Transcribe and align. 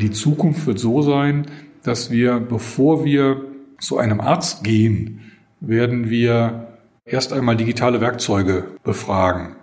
Die 0.00 0.10
Zukunft 0.10 0.66
wird 0.66 0.78
so 0.78 1.02
sein, 1.02 1.46
dass 1.82 2.10
wir, 2.10 2.40
bevor 2.40 3.04
wir 3.04 3.44
zu 3.78 3.98
einem 3.98 4.20
Arzt 4.20 4.64
gehen, 4.64 5.20
werden 5.60 6.08
wir 6.08 6.68
erst 7.04 7.34
einmal 7.34 7.56
digitale 7.56 8.00
Werkzeuge 8.00 8.64
befragen. 8.82 9.56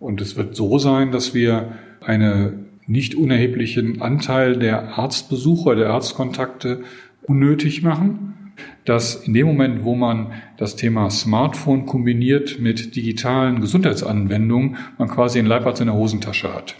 Und 0.00 0.22
es 0.22 0.36
wird 0.36 0.56
so 0.56 0.78
sein, 0.78 1.12
dass 1.12 1.34
wir 1.34 1.72
einen 2.00 2.66
nicht 2.86 3.14
unerheblichen 3.14 4.00
Anteil 4.00 4.58
der 4.58 4.98
Arztbesucher, 4.98 5.74
der 5.74 5.90
Arztkontakte 5.90 6.82
unnötig 7.22 7.82
machen, 7.82 8.52
dass 8.84 9.16
in 9.26 9.34
dem 9.34 9.46
Moment, 9.46 9.84
wo 9.84 9.94
man 9.94 10.32
das 10.56 10.76
Thema 10.76 11.10
Smartphone 11.10 11.86
kombiniert 11.86 12.58
mit 12.58 12.96
digitalen 12.96 13.60
Gesundheitsanwendungen, 13.60 14.76
man 14.98 15.08
quasi 15.08 15.38
einen 15.38 15.48
Leibarzt 15.48 15.80
in 15.80 15.88
der 15.88 15.96
Hosentasche 15.96 16.54
hat. 16.54 16.76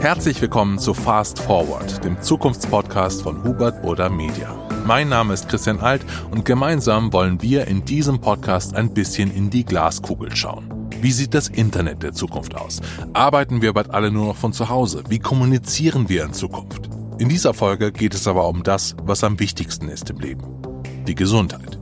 Herzlich 0.00 0.40
willkommen 0.40 0.78
zu 0.78 0.94
Fast 0.94 1.40
Forward, 1.40 2.04
dem 2.04 2.22
Zukunftspodcast 2.22 3.20
von 3.20 3.42
Hubert 3.42 3.82
Burda 3.82 4.08
Media. 4.08 4.56
Mein 4.86 5.08
Name 5.08 5.34
ist 5.34 5.48
Christian 5.48 5.80
Alt 5.80 6.02
und 6.30 6.44
gemeinsam 6.44 7.12
wollen 7.12 7.42
wir 7.42 7.66
in 7.66 7.84
diesem 7.84 8.20
Podcast 8.20 8.76
ein 8.76 8.94
bisschen 8.94 9.34
in 9.34 9.50
die 9.50 9.64
Glaskugel 9.64 10.36
schauen. 10.36 10.72
Wie 11.00 11.10
sieht 11.10 11.34
das 11.34 11.48
Internet 11.48 12.04
der 12.04 12.12
Zukunft 12.12 12.54
aus? 12.54 12.80
Arbeiten 13.12 13.60
wir 13.60 13.72
bald 13.72 13.90
alle 13.90 14.12
nur 14.12 14.28
noch 14.28 14.36
von 14.36 14.52
zu 14.52 14.68
Hause? 14.68 15.02
Wie 15.08 15.18
kommunizieren 15.18 16.08
wir 16.08 16.22
in 16.24 16.32
Zukunft? 16.32 16.88
In 17.18 17.28
dieser 17.28 17.52
Folge 17.52 17.90
geht 17.90 18.14
es 18.14 18.28
aber 18.28 18.46
um 18.46 18.62
das, 18.62 18.94
was 19.02 19.24
am 19.24 19.40
wichtigsten 19.40 19.88
ist 19.88 20.10
im 20.10 20.20
Leben. 20.20 20.44
Die 21.08 21.16
Gesundheit. 21.16 21.76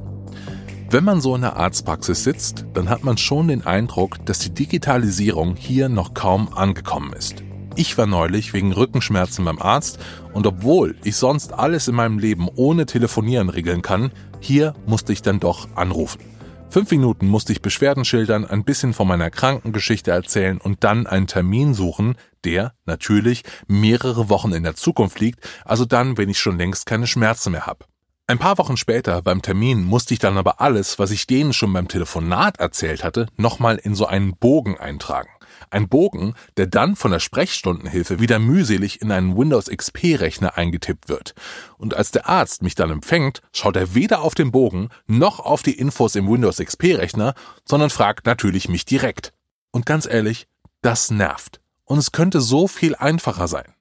Wenn 0.88 1.04
man 1.04 1.20
so 1.20 1.34
in 1.34 1.42
der 1.42 1.56
Arztpraxis 1.56 2.24
sitzt, 2.24 2.64
dann 2.72 2.88
hat 2.88 3.04
man 3.04 3.18
schon 3.18 3.48
den 3.48 3.66
Eindruck, 3.66 4.24
dass 4.24 4.38
die 4.38 4.54
Digitalisierung 4.54 5.54
hier 5.54 5.90
noch 5.90 6.14
kaum 6.14 6.48
angekommen 6.54 7.12
ist. 7.12 7.42
Ich 7.78 7.98
war 7.98 8.06
neulich 8.06 8.54
wegen 8.54 8.72
Rückenschmerzen 8.72 9.44
beim 9.44 9.58
Arzt 9.58 9.98
und 10.32 10.46
obwohl 10.46 10.96
ich 11.04 11.16
sonst 11.16 11.52
alles 11.52 11.88
in 11.88 11.94
meinem 11.94 12.18
Leben 12.18 12.48
ohne 12.48 12.86
Telefonieren 12.86 13.50
regeln 13.50 13.82
kann, 13.82 14.12
hier 14.40 14.72
musste 14.86 15.12
ich 15.12 15.20
dann 15.20 15.40
doch 15.40 15.68
anrufen. 15.74 16.22
Fünf 16.70 16.90
Minuten 16.90 17.26
musste 17.26 17.52
ich 17.52 17.60
Beschwerden 17.60 18.06
schildern, 18.06 18.46
ein 18.46 18.64
bisschen 18.64 18.94
von 18.94 19.06
meiner 19.06 19.28
Krankengeschichte 19.28 20.10
erzählen 20.10 20.58
und 20.58 20.84
dann 20.84 21.06
einen 21.06 21.26
Termin 21.26 21.74
suchen, 21.74 22.16
der 22.44 22.72
natürlich 22.86 23.44
mehrere 23.68 24.30
Wochen 24.30 24.52
in 24.52 24.62
der 24.62 24.74
Zukunft 24.74 25.20
liegt, 25.20 25.46
also 25.66 25.84
dann, 25.84 26.16
wenn 26.16 26.30
ich 26.30 26.38
schon 26.38 26.56
längst 26.56 26.86
keine 26.86 27.06
Schmerzen 27.06 27.52
mehr 27.52 27.66
habe. 27.66 27.84
Ein 28.26 28.38
paar 28.38 28.56
Wochen 28.56 28.78
später 28.78 29.20
beim 29.20 29.42
Termin 29.42 29.84
musste 29.84 30.14
ich 30.14 30.18
dann 30.18 30.38
aber 30.38 30.62
alles, 30.62 30.98
was 30.98 31.10
ich 31.10 31.26
denen 31.26 31.52
schon 31.52 31.74
beim 31.74 31.88
Telefonat 31.88 32.58
erzählt 32.58 33.04
hatte, 33.04 33.26
nochmal 33.36 33.76
in 33.76 33.94
so 33.94 34.06
einen 34.06 34.34
Bogen 34.34 34.78
eintragen. 34.78 35.28
Ein 35.70 35.88
Bogen, 35.88 36.34
der 36.56 36.66
dann 36.66 36.96
von 36.96 37.10
der 37.10 37.20
Sprechstundenhilfe 37.20 38.20
wieder 38.20 38.38
mühselig 38.38 39.02
in 39.02 39.12
einen 39.12 39.36
Windows 39.36 39.66
XP-Rechner 39.66 40.56
eingetippt 40.56 41.08
wird. 41.08 41.34
Und 41.78 41.94
als 41.94 42.10
der 42.10 42.28
Arzt 42.28 42.62
mich 42.62 42.74
dann 42.74 42.90
empfängt, 42.90 43.42
schaut 43.52 43.76
er 43.76 43.94
weder 43.94 44.22
auf 44.22 44.34
den 44.34 44.52
Bogen 44.52 44.88
noch 45.06 45.40
auf 45.40 45.62
die 45.62 45.78
Infos 45.78 46.14
im 46.14 46.30
Windows 46.30 46.58
XP-Rechner, 46.58 47.34
sondern 47.64 47.90
fragt 47.90 48.26
natürlich 48.26 48.68
mich 48.68 48.84
direkt. 48.84 49.32
Und 49.70 49.86
ganz 49.86 50.06
ehrlich, 50.06 50.46
das 50.82 51.10
nervt. 51.10 51.60
Und 51.84 51.98
es 51.98 52.12
könnte 52.12 52.40
so 52.40 52.68
viel 52.68 52.94
einfacher 52.94 53.48
sein. 53.48 53.74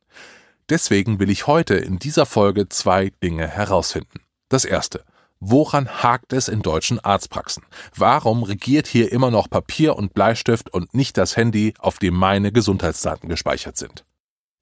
Deswegen 0.70 1.20
will 1.20 1.30
ich 1.30 1.48
heute 1.48 1.76
in 1.76 2.00
dieser 2.00 2.26
Folge 2.26 2.70
zwei 2.70 3.12
Dinge 3.22 3.48
herausfinden. 3.48 4.22
Das 4.50 4.66
erste. 4.66 5.04
Woran 5.40 5.88
hakt 5.88 6.34
es 6.34 6.48
in 6.48 6.62
deutschen 6.62 7.00
Arztpraxen? 7.00 7.64
Warum 7.96 8.44
regiert 8.44 8.88
hier 8.88 9.12
immer 9.12 9.32
noch 9.32 9.50
Papier 9.50 9.96
und 9.96 10.14
Bleistift 10.14 10.74
und 10.74 10.94
nicht 10.94 11.18
das 11.18 11.36
Handy, 11.36 11.74
auf 11.78 12.00
dem 12.00 12.16
meine 12.16 12.52
Gesundheitsdaten 12.52 13.30
gespeichert 13.30 13.78
sind? 13.78 14.06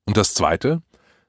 Und 0.06 0.18
das 0.18 0.34
Zweite, 0.34 0.82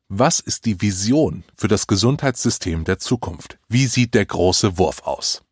was 0.09 0.41
ist 0.41 0.65
die 0.65 0.81
Vision 0.81 1.45
für 1.57 1.69
das 1.69 1.87
Gesundheitssystem 1.87 2.85
der 2.85 2.99
Zukunft? 2.99 3.59
Wie 3.69 3.87
sieht 3.87 4.15
der 4.15 4.27
große 4.27 4.79
Wurf 4.79 5.03
aus? 5.03 5.43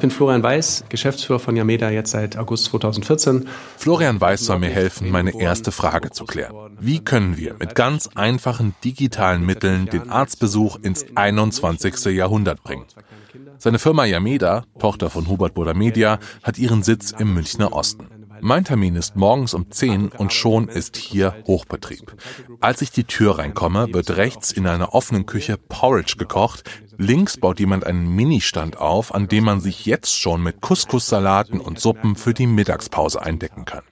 Ich 0.00 0.02
bin 0.02 0.10
Florian 0.10 0.42
Weiß, 0.42 0.84
Geschäftsführer 0.88 1.38
von 1.40 1.54
Yameda 1.56 1.90
jetzt 1.90 2.12
seit 2.12 2.38
August 2.38 2.64
2014. 2.64 3.46
Florian 3.76 4.18
Weiß 4.18 4.46
soll 4.46 4.58
mir 4.58 4.70
helfen, 4.70 5.10
meine 5.10 5.38
erste 5.38 5.72
Frage 5.72 6.08
zu 6.08 6.24
klären. 6.24 6.74
Wie 6.80 7.00
können 7.00 7.36
wir 7.36 7.56
mit 7.58 7.74
ganz 7.74 8.08
einfachen 8.14 8.74
digitalen 8.82 9.44
Mitteln 9.44 9.84
den 9.92 10.08
Arztbesuch 10.08 10.78
ins 10.80 11.04
21. 11.16 12.16
Jahrhundert 12.16 12.62
bringen? 12.62 12.86
Seine 13.58 13.78
Firma 13.78 14.06
Yameda, 14.06 14.64
Tochter 14.78 15.10
von 15.10 15.28
Hubert 15.28 15.52
Boder 15.52 15.74
Media, 15.74 16.18
hat 16.42 16.56
ihren 16.56 16.82
Sitz 16.82 17.10
im 17.10 17.34
Münchner 17.34 17.74
Osten. 17.74 18.06
Mein 18.42 18.64
Termin 18.64 18.96
ist 18.96 19.16
morgens 19.16 19.52
um 19.52 19.70
10 19.70 20.08
und 20.08 20.32
schon 20.32 20.68
ist 20.68 20.96
hier 20.96 21.34
Hochbetrieb. 21.46 22.16
Als 22.60 22.80
ich 22.80 22.90
die 22.90 23.04
Tür 23.04 23.38
reinkomme, 23.38 23.92
wird 23.92 24.16
rechts 24.16 24.50
in 24.50 24.66
einer 24.66 24.94
offenen 24.94 25.26
Küche 25.26 25.58
Porridge 25.58 26.14
gekocht. 26.16 26.64
Links 27.02 27.38
baut 27.38 27.58
jemand 27.60 27.84
einen 27.84 28.14
Ministand 28.14 28.76
auf, 28.76 29.14
an 29.14 29.26
dem 29.26 29.44
man 29.44 29.62
sich 29.62 29.86
jetzt 29.86 30.14
schon 30.14 30.42
mit 30.42 30.60
Couscous-Salaten 30.60 31.58
und 31.58 31.80
Suppen 31.80 32.14
für 32.14 32.34
die 32.34 32.46
Mittagspause 32.46 33.22
eindecken 33.22 33.64
kann. 33.64 33.84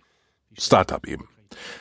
Startup 0.58 1.06
eben. 1.06 1.26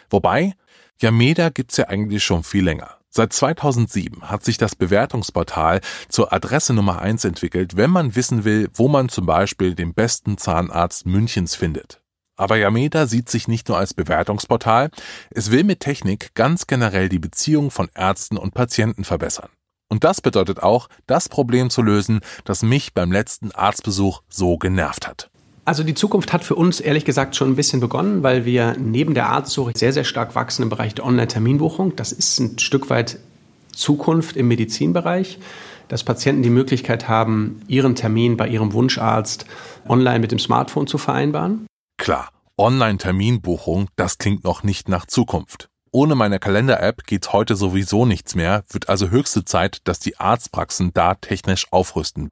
Wobei, 0.10 0.54
Yameda 1.02 1.50
gibt's 1.50 1.76
ja 1.76 1.90
eigentlich 1.90 2.24
schon 2.24 2.44
viel 2.44 2.64
länger. 2.64 2.96
Seit 3.10 3.34
2007 3.34 4.30
hat 4.30 4.46
sich 4.46 4.58
das 4.58 4.78
Bewertungsportal 4.78 5.82
zur 6.08 6.32
Adresse 6.32 6.74
Nummer 6.74 7.02
1 7.02 7.26
entwickelt, 7.26 7.76
wenn 7.76 7.90
man 7.90 8.16
wissen 8.16 8.46
will, 8.46 8.70
wo 8.74 8.88
man 8.88 9.10
zum 9.10 9.26
Beispiel 9.26 9.76
den 9.76 9.94
besten 9.94 10.38
Zahnarzt 10.38 11.06
Münchens 11.06 11.56
findet. 11.56 12.02
Aber 12.38 12.56
Yameda 12.56 13.06
sieht 13.06 13.28
sich 13.28 13.50
nicht 13.50 13.68
nur 13.68 13.78
als 13.78 13.94
Bewertungsportal, 13.94 14.92
es 15.32 15.52
will 15.52 15.66
mit 15.66 15.82
Technik 15.82 16.34
ganz 16.36 16.68
generell 16.68 17.10
die 17.10 17.20
Beziehung 17.20 17.70
von 17.70 17.90
Ärzten 17.94 18.38
und 18.38 18.54
Patienten 18.54 19.04
verbessern. 19.04 19.50
Und 19.90 20.04
das 20.04 20.22
bedeutet 20.22 20.62
auch, 20.62 20.88
das 21.06 21.30
Problem 21.30 21.70
zu 21.70 21.82
lösen, 21.82 22.20
das 22.44 22.62
mich 22.62 22.94
beim 22.94 23.12
letzten 23.12 23.52
Arztbesuch 23.52 24.22
so 24.30 24.58
genervt 24.58 25.08
hat. 25.08 25.30
Also 25.66 25.84
die 25.84 25.96
Zukunft 25.96 26.32
hat 26.32 26.46
für 26.46 26.56
uns 26.56 26.80
ehrlich 26.80 27.04
gesagt 27.04 27.36
schon 27.36 27.50
ein 27.50 27.56
bisschen 27.56 27.82
begonnen, 27.82 28.24
weil 28.24 28.46
wir 28.46 28.76
neben 28.80 29.14
der 29.14 29.28
Arztsuche 29.30 29.74
sehr, 29.76 29.92
sehr 29.92 30.06
stark 30.06 30.34
wachsen 30.34 30.64
im 30.64 30.70
Bereich 30.70 30.96
der 30.96 31.06
Online-Terminbuchung. 31.06 31.96
Das 31.98 32.14
ist 32.14 32.40
ein 32.40 32.58
Stück 32.60 32.90
weit 32.90 33.20
Zukunft 33.74 34.38
im 34.38 34.48
Medizinbereich, 34.48 35.40
dass 35.90 36.04
Patienten 36.04 36.42
die 36.42 36.50
Möglichkeit 36.50 37.10
haben, 37.10 37.62
ihren 37.68 37.96
Termin 37.96 38.38
bei 38.38 38.48
ihrem 38.48 38.74
Wunscharzt 38.74 39.46
online 39.88 40.20
mit 40.20 40.32
dem 40.32 40.40
Smartphone 40.40 40.88
zu 40.88 40.98
vereinbaren. 40.98 41.68
Klar, 41.98 42.30
Online-Terminbuchung, 42.58 43.90
das 43.98 44.18
klingt 44.18 44.44
noch 44.44 44.64
nicht 44.64 44.90
nach 44.90 45.06
Zukunft. 45.06 45.70
Ohne 45.98 46.14
meine 46.14 46.38
Kalender-App 46.38 47.08
geht 47.08 47.34
heute 47.34 47.56
sowieso 47.56 48.06
nichts 48.06 48.36
mehr, 48.36 48.64
wird 48.70 48.88
also 48.88 49.10
höchste 49.10 49.46
Zeit, 49.46 49.80
dass 49.86 49.98
die 49.98 50.20
Arztpraxen 50.20 50.94
da 50.94 51.16
technisch 51.16 51.74
aufrüsten. 51.74 52.30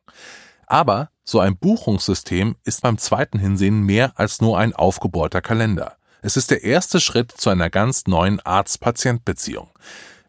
Aber 0.68 1.10
so 1.24 1.40
ein 1.40 1.58
Buchungssystem 1.58 2.58
ist 2.64 2.84
beim 2.84 3.00
zweiten 3.00 3.40
Hinsehen 3.40 3.82
mehr 3.82 4.14
als 4.20 4.40
nur 4.40 4.60
ein 4.60 4.76
aufgebohrter 4.76 5.42
Kalender. 5.42 5.96
Es 6.22 6.38
ist 6.38 6.52
der 6.52 6.64
erste 6.64 7.00
Schritt 7.00 7.32
zu 7.32 7.50
einer 7.50 7.72
ganz 7.72 8.06
neuen 8.06 8.40
Arzt-Patient-Beziehung. 8.40 9.72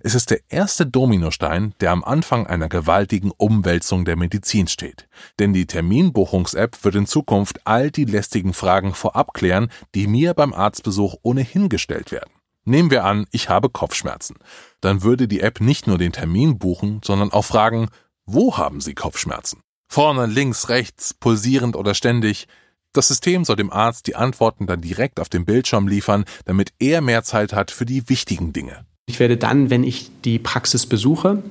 Es 0.00 0.14
ist 0.14 0.30
der 0.30 0.40
erste 0.48 0.86
Dominostein, 0.86 1.74
der 1.80 1.90
am 1.90 2.04
Anfang 2.04 2.46
einer 2.46 2.70
gewaltigen 2.70 3.32
Umwälzung 3.36 4.06
der 4.06 4.16
Medizin 4.16 4.66
steht. 4.66 5.08
Denn 5.38 5.52
die 5.52 5.66
Terminbuchungs-App 5.66 6.82
wird 6.84 6.94
in 6.94 7.06
Zukunft 7.06 7.60
all 7.66 7.90
die 7.90 8.06
lästigen 8.06 8.54
Fragen 8.54 8.94
vorab 8.94 9.34
klären, 9.34 9.70
die 9.94 10.06
mir 10.06 10.32
beim 10.32 10.54
Arztbesuch 10.54 11.16
ohnehin 11.20 11.68
gestellt 11.68 12.12
werden. 12.12 12.30
Nehmen 12.68 12.90
wir 12.90 13.04
an, 13.04 13.26
ich 13.30 13.48
habe 13.48 13.70
Kopfschmerzen. 13.70 14.36
Dann 14.80 15.04
würde 15.04 15.28
die 15.28 15.40
App 15.40 15.60
nicht 15.60 15.86
nur 15.86 15.98
den 15.98 16.10
Termin 16.10 16.58
buchen, 16.58 17.00
sondern 17.04 17.32
auch 17.32 17.44
fragen, 17.44 17.88
wo 18.24 18.58
haben 18.58 18.80
Sie 18.80 18.94
Kopfschmerzen? 18.94 19.60
Vorne, 19.88 20.26
links, 20.26 20.68
rechts, 20.68 21.14
pulsierend 21.14 21.76
oder 21.76 21.94
ständig. 21.94 22.48
Das 22.92 23.06
System 23.06 23.44
soll 23.44 23.54
dem 23.54 23.72
Arzt 23.72 24.08
die 24.08 24.16
Antworten 24.16 24.66
dann 24.66 24.80
direkt 24.80 25.20
auf 25.20 25.28
dem 25.28 25.44
Bildschirm 25.44 25.86
liefern, 25.86 26.24
damit 26.44 26.72
er 26.80 27.02
mehr 27.02 27.22
Zeit 27.22 27.52
hat 27.52 27.70
für 27.70 27.86
die 27.86 28.08
wichtigen 28.08 28.52
Dinge. 28.52 28.84
Ich 29.06 29.20
werde 29.20 29.36
dann, 29.36 29.70
wenn 29.70 29.84
ich 29.84 30.10
die 30.24 30.40
Praxis 30.40 30.86
besuche 30.86 31.44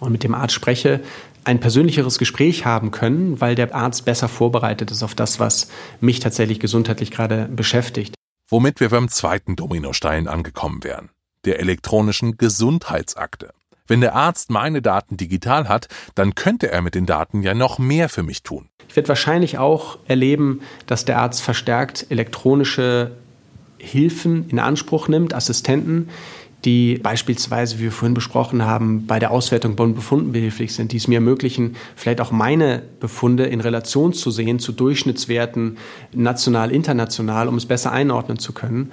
und 0.00 0.10
mit 0.10 0.24
dem 0.24 0.34
Arzt 0.34 0.54
spreche, 0.54 1.00
ein 1.44 1.60
persönlicheres 1.60 2.18
Gespräch 2.18 2.64
haben 2.64 2.92
können, 2.92 3.42
weil 3.42 3.56
der 3.56 3.74
Arzt 3.74 4.06
besser 4.06 4.28
vorbereitet 4.28 4.90
ist 4.90 5.02
auf 5.02 5.14
das, 5.14 5.38
was 5.38 5.68
mich 6.00 6.20
tatsächlich 6.20 6.60
gesundheitlich 6.60 7.10
gerade 7.10 7.46
beschäftigt. 7.54 8.14
Womit 8.52 8.80
wir 8.80 8.90
beim 8.90 9.08
zweiten 9.08 9.56
Dominostein 9.56 10.28
angekommen 10.28 10.84
wären, 10.84 11.08
der 11.46 11.58
elektronischen 11.58 12.36
Gesundheitsakte. 12.36 13.54
Wenn 13.86 14.02
der 14.02 14.14
Arzt 14.14 14.50
meine 14.50 14.82
Daten 14.82 15.16
digital 15.16 15.70
hat, 15.70 15.88
dann 16.14 16.34
könnte 16.34 16.70
er 16.70 16.82
mit 16.82 16.94
den 16.94 17.06
Daten 17.06 17.42
ja 17.42 17.54
noch 17.54 17.78
mehr 17.78 18.10
für 18.10 18.22
mich 18.22 18.42
tun. 18.42 18.68
Ich 18.90 18.94
werde 18.94 19.08
wahrscheinlich 19.08 19.56
auch 19.56 19.98
erleben, 20.06 20.60
dass 20.86 21.06
der 21.06 21.16
Arzt 21.16 21.40
verstärkt 21.40 22.08
elektronische 22.10 23.12
Hilfen 23.78 24.50
in 24.50 24.58
Anspruch 24.58 25.08
nimmt, 25.08 25.32
Assistenten, 25.32 26.10
die 26.64 26.98
beispielsweise, 26.98 27.78
wie 27.78 27.84
wir 27.84 27.92
vorhin 27.92 28.14
besprochen 28.14 28.64
haben, 28.64 29.06
bei 29.06 29.18
der 29.18 29.32
Auswertung 29.32 29.76
von 29.76 29.94
Befunden 29.94 30.32
behilflich 30.32 30.74
sind, 30.74 30.92
die 30.92 30.96
es 30.96 31.08
mir 31.08 31.16
ermöglichen, 31.16 31.76
vielleicht 31.96 32.20
auch 32.20 32.30
meine 32.30 32.82
Befunde 33.00 33.44
in 33.44 33.60
Relation 33.60 34.12
zu 34.12 34.30
sehen 34.30 34.58
zu 34.58 34.72
Durchschnittswerten 34.72 35.78
national, 36.12 36.70
international, 36.70 37.48
um 37.48 37.56
es 37.56 37.66
besser 37.66 37.90
einordnen 37.90 38.38
zu 38.38 38.52
können. 38.52 38.92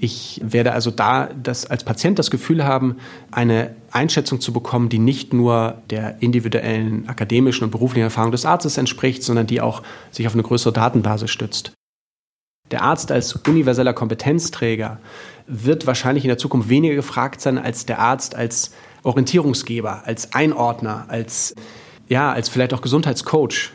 Ich 0.00 0.40
werde 0.44 0.72
also 0.72 0.92
da 0.92 1.28
das 1.42 1.66
als 1.66 1.82
Patient 1.82 2.20
das 2.20 2.30
Gefühl 2.30 2.64
haben, 2.64 2.96
eine 3.32 3.74
Einschätzung 3.90 4.40
zu 4.40 4.52
bekommen, 4.52 4.88
die 4.88 5.00
nicht 5.00 5.32
nur 5.32 5.82
der 5.90 6.22
individuellen 6.22 7.08
akademischen 7.08 7.64
und 7.64 7.70
beruflichen 7.70 8.04
Erfahrung 8.04 8.30
des 8.30 8.44
Arztes 8.44 8.78
entspricht, 8.78 9.24
sondern 9.24 9.48
die 9.48 9.60
auch 9.60 9.82
sich 10.12 10.28
auf 10.28 10.34
eine 10.34 10.44
größere 10.44 10.72
Datenbasis 10.72 11.30
stützt. 11.30 11.72
Der 12.70 12.82
Arzt 12.82 13.10
als 13.10 13.34
universeller 13.34 13.94
Kompetenzträger 13.94 14.98
wird 15.46 15.86
wahrscheinlich 15.86 16.24
in 16.24 16.28
der 16.28 16.38
Zukunft 16.38 16.68
weniger 16.68 16.94
gefragt 16.94 17.40
sein 17.40 17.58
als 17.58 17.86
der 17.86 17.98
Arzt 17.98 18.34
als 18.34 18.72
Orientierungsgeber, 19.02 20.02
als 20.04 20.34
Einordner, 20.34 21.06
als 21.08 21.54
ja, 22.08 22.32
als 22.32 22.48
vielleicht 22.48 22.72
auch 22.74 22.80
Gesundheitscoach, 22.80 23.70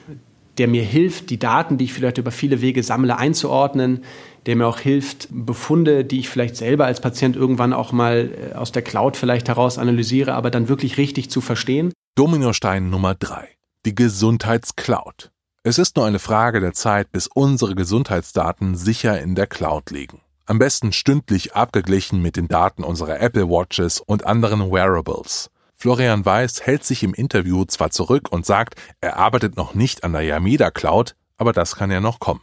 der 0.58 0.68
mir 0.68 0.84
hilft, 0.84 1.30
die 1.30 1.40
Daten, 1.40 1.78
die 1.78 1.86
ich 1.86 1.94
vielleicht 1.94 2.18
über 2.18 2.32
viele 2.32 2.62
Wege 2.62 2.84
sammle, 2.84 3.18
einzuordnen, 3.18 4.04
der 4.46 4.56
mir 4.56 4.68
auch 4.68 4.80
hilft, 4.80 5.28
Befunde, 5.32 6.04
die 6.04 6.20
ich 6.20 6.30
vielleicht 6.30 6.58
selber 6.58 6.86
als 6.86 7.00
Patient 7.00 7.36
irgendwann 7.36 7.74
auch 7.74 7.92
mal 7.92 8.30
äh, 8.52 8.56
aus 8.56 8.72
der 8.72 8.82
Cloud 8.82 9.18
vielleicht 9.18 9.48
heraus 9.48 9.78
analysiere, 9.78 10.34
aber 10.34 10.52
dann 10.52 10.68
wirklich 10.68 10.98
richtig 10.98 11.30
zu 11.30 11.42
verstehen. 11.42 11.94
Dominostein 12.16 12.90
Nummer 12.90 13.16
drei: 13.16 13.48
Die 13.86 13.96
Gesundheitscloud. 13.96 15.33
Es 15.66 15.78
ist 15.78 15.96
nur 15.96 16.06
eine 16.06 16.20
Frage 16.20 16.60
der 16.60 16.74
Zeit, 16.74 17.14
bis 17.14 17.28
unsere 17.28 17.74
Gesundheitsdaten 17.74 18.76
sicher 18.76 19.22
in 19.22 19.34
der 19.34 19.48
Cloud 19.48 19.92
liegen. 19.92 20.20
Am 20.46 20.60
besten 20.60 20.92
stündlich 20.92 21.56
abgeglichen 21.56 22.22
mit 22.22 22.36
den 22.36 22.50
Daten 22.50 22.84
unserer 22.84 23.22
Apple 23.22 23.48
Watches 23.48 24.02
und 24.02 24.26
anderen 24.26 24.74
Wearables. 24.74 25.50
Florian 25.78 26.26
Weiß 26.26 26.64
hält 26.64 26.84
sich 26.84 27.02
im 27.02 27.14
Interview 27.14 27.64
zwar 27.64 27.92
zurück 27.92 28.28
und 28.30 28.46
sagt, 28.46 28.76
er 29.00 29.16
arbeitet 29.16 29.56
noch 29.56 29.74
nicht 29.74 30.04
an 30.04 30.12
der 30.12 30.24
Yameda 30.24 30.70
Cloud, 30.70 31.16
aber 31.38 31.54
das 31.54 31.78
kann 31.78 31.92
ja 31.92 32.02
noch 32.02 32.20
kommen. 32.20 32.42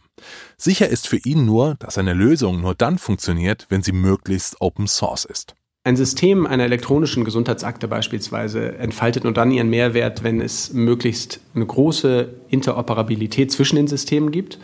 Sicher 0.57 0.89
ist 0.89 1.07
für 1.07 1.17
ihn 1.17 1.45
nur, 1.45 1.75
dass 1.75 1.99
eine 1.99 2.15
Lösung 2.15 2.59
nur 2.59 2.73
dann 2.73 2.97
funktioniert, 2.97 3.67
wenn 3.69 3.83
sie 3.83 3.91
möglichst 3.91 4.59
Open 4.61 4.87
Source 4.87 5.25
ist. 5.25 5.53
Ein 5.83 5.95
System 5.95 6.45
einer 6.45 6.65
elektronischen 6.65 7.23
Gesundheitsakte 7.23 7.87
beispielsweise 7.87 8.77
entfaltet 8.77 9.23
nur 9.23 9.33
dann 9.33 9.49
ihren 9.49 9.71
Mehrwert, 9.71 10.23
wenn 10.23 10.39
es 10.39 10.73
möglichst 10.73 11.39
eine 11.55 11.65
große 11.65 12.29
Interoperabilität 12.49 13.51
zwischen 13.51 13.77
den 13.77 13.87
Systemen 13.87 14.29
gibt. 14.29 14.59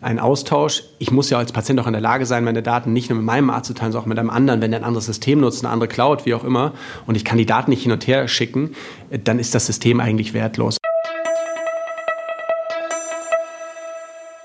Ein 0.00 0.18
Austausch. 0.18 0.84
Ich 0.98 1.10
muss 1.10 1.28
ja 1.28 1.36
als 1.36 1.52
Patient 1.52 1.78
auch 1.78 1.86
in 1.86 1.92
der 1.92 2.00
Lage 2.00 2.24
sein, 2.24 2.42
meine 2.44 2.62
Daten 2.62 2.94
nicht 2.94 3.10
nur 3.10 3.18
mit 3.18 3.26
meinem 3.26 3.50
Arzt 3.50 3.66
zu 3.66 3.74
teilen, 3.74 3.92
sondern 3.92 4.04
auch 4.04 4.08
mit 4.08 4.18
einem 4.18 4.30
anderen. 4.30 4.62
Wenn 4.62 4.72
er 4.72 4.78
ein 4.78 4.84
anderes 4.84 5.04
System 5.04 5.40
nutzt, 5.40 5.62
eine 5.62 5.70
andere 5.74 5.88
Cloud, 5.88 6.24
wie 6.24 6.32
auch 6.32 6.42
immer, 6.42 6.72
und 7.06 7.16
ich 7.16 7.26
kann 7.26 7.36
die 7.36 7.44
Daten 7.44 7.70
nicht 7.70 7.82
hin 7.82 7.92
und 7.92 8.06
her 8.06 8.26
schicken, 8.26 8.74
dann 9.10 9.38
ist 9.38 9.54
das 9.54 9.66
System 9.66 10.00
eigentlich 10.00 10.32
wertlos. 10.32 10.78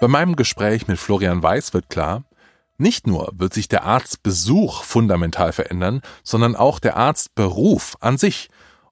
Bei 0.01 0.09
meinem 0.09 0.35
Gespräch 0.35 0.89
mit 0.89 0.99
Florian 0.99 1.41
Weiß 1.41 1.73
wird 1.73 1.89
klar, 1.89 2.23
nicht 2.77 3.07
nur 3.07 3.31
wird 3.33 3.53
sich 3.53 3.67
der 3.67 3.83
Arztbesuch 3.83 4.83
fundamental 4.83 5.51
verändern, 5.51 6.01
sondern 6.23 6.55
auch 6.55 6.79
der 6.79 6.97
Arztberuf 6.97 7.97
an 7.99 8.17
sich. 8.17 8.49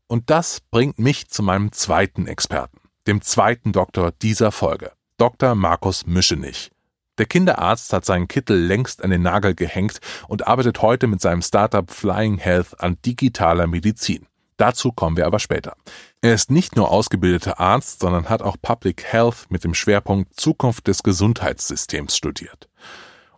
Und 0.08 0.30
das 0.30 0.60
bringt 0.60 1.00
mich 1.00 1.30
zu 1.30 1.44
meinem 1.44 1.72
zweiten 1.72 2.28
Experten, 2.28 2.80
dem 3.08 3.22
zweiten 3.22 3.72
Doktor 3.72 4.12
dieser 4.12 4.52
Folge, 4.52 4.92
Dr. 5.18 5.56
Markus 5.56 6.06
Mischenich. 6.06 6.72
Der 7.18 7.26
Kinderarzt 7.26 7.94
hat 7.94 8.06
seinen 8.06 8.28
Kittel 8.28 8.60
längst 8.60 9.04
an 9.04 9.10
den 9.10 9.22
Nagel 9.22 9.56
gehängt 9.56 10.00
und 10.28 10.48
arbeitet 10.48 10.82
heute 10.82 11.08
mit 11.08 11.22
seinem 11.22 11.42
Startup 11.42 11.90
Flying 11.90 12.38
Health 12.38 12.80
an 12.82 12.98
digitaler 13.06 13.68
Medizin. 13.68 14.28
Dazu 14.58 14.92
kommen 14.92 15.18
wir 15.18 15.26
aber 15.26 15.40
später. 15.40 15.76
Er 16.22 16.34
ist 16.34 16.50
nicht 16.50 16.76
nur 16.76 16.92
ausgebildeter 16.92 17.60
Arzt, 17.60 18.00
sondern 18.00 18.30
hat 18.30 18.42
auch 18.42 18.58
Public 18.62 19.04
Health 19.04 19.46
mit 19.50 19.64
dem 19.64 19.74
Schwerpunkt 19.74 20.40
Zukunft 20.40 20.88
des 20.88 21.04
Gesundheitssystems 21.04 22.16
studiert. 22.16 22.70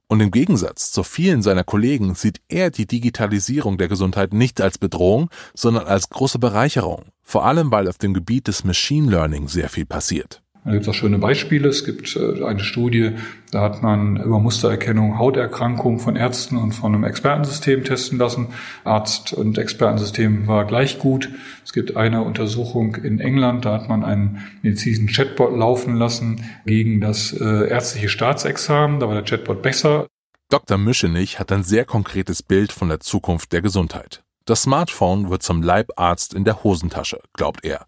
Und 0.09 0.21
im 0.21 0.31
Gegensatz 0.31 0.91
zu 0.91 1.03
vielen 1.03 1.41
seiner 1.41 1.65
Kollegen 1.65 2.15
sieht 2.15 2.39
er 2.47 2.71
die 2.71 2.87
Digitalisierung 2.87 3.77
der 3.77 3.89
Gesundheit 3.89 4.33
nicht 4.33 4.61
als 4.61 4.77
Bedrohung, 4.77 5.29
sondern 5.53 5.85
als 5.85 6.09
große 6.09 6.39
Bereicherung, 6.39 7.07
vor 7.23 7.45
allem 7.45 7.71
weil 7.71 7.89
auf 7.89 7.97
dem 7.97 8.13
Gebiet 8.13 8.47
des 8.47 8.63
Machine 8.63 9.11
Learning 9.11 9.49
sehr 9.49 9.67
viel 9.67 9.85
passiert. 9.85 10.41
Da 10.67 10.73
gibt 10.73 10.83
es 10.83 10.89
auch 10.89 10.93
schöne 10.93 11.17
Beispiele. 11.17 11.69
Es 11.69 11.85
gibt 11.85 12.13
äh, 12.17 12.43
eine 12.43 12.59
Studie, 12.59 13.13
da 13.51 13.61
hat 13.61 13.81
man 13.81 14.17
über 14.17 14.37
Mustererkennung 14.39 15.17
Hauterkrankungen 15.17 15.99
von 15.99 16.17
Ärzten 16.17 16.57
und 16.57 16.73
von 16.73 16.93
einem 16.93 17.05
Expertensystem 17.05 17.85
testen 17.85 18.19
lassen. 18.19 18.47
Arzt- 18.83 19.31
und 19.31 19.57
Expertensystem 19.57 20.45
war 20.45 20.65
gleich 20.65 20.99
gut. 20.99 21.29
Es 21.63 21.71
gibt 21.71 21.95
eine 21.95 22.21
Untersuchung 22.21 22.95
in 22.95 23.21
England, 23.21 23.63
da 23.63 23.75
hat 23.75 23.87
man 23.87 24.03
einen 24.03 24.43
medizinischen 24.61 25.07
Chatbot 25.07 25.57
laufen 25.57 25.95
lassen 25.95 26.43
gegen 26.65 26.99
das 26.99 27.31
äh, 27.31 27.69
ärztliche 27.69 28.09
Staatsexamen. 28.09 28.99
Da 28.99 29.07
war 29.07 29.15
der 29.15 29.23
Chatbot 29.23 29.61
besser. 29.61 30.07
Dr. 30.49 30.77
Mischenich 30.77 31.39
hat 31.39 31.53
ein 31.53 31.63
sehr 31.63 31.85
konkretes 31.85 32.43
Bild 32.43 32.73
von 32.73 32.89
der 32.89 32.99
Zukunft 32.99 33.53
der 33.53 33.61
Gesundheit. 33.61 34.21
Das 34.47 34.61
Smartphone 34.61 35.29
wird 35.29 35.43
zum 35.43 35.61
Leibarzt 35.61 36.33
in 36.33 36.45
der 36.45 36.63
Hosentasche, 36.63 37.19
glaubt 37.33 37.65
er. 37.65 37.85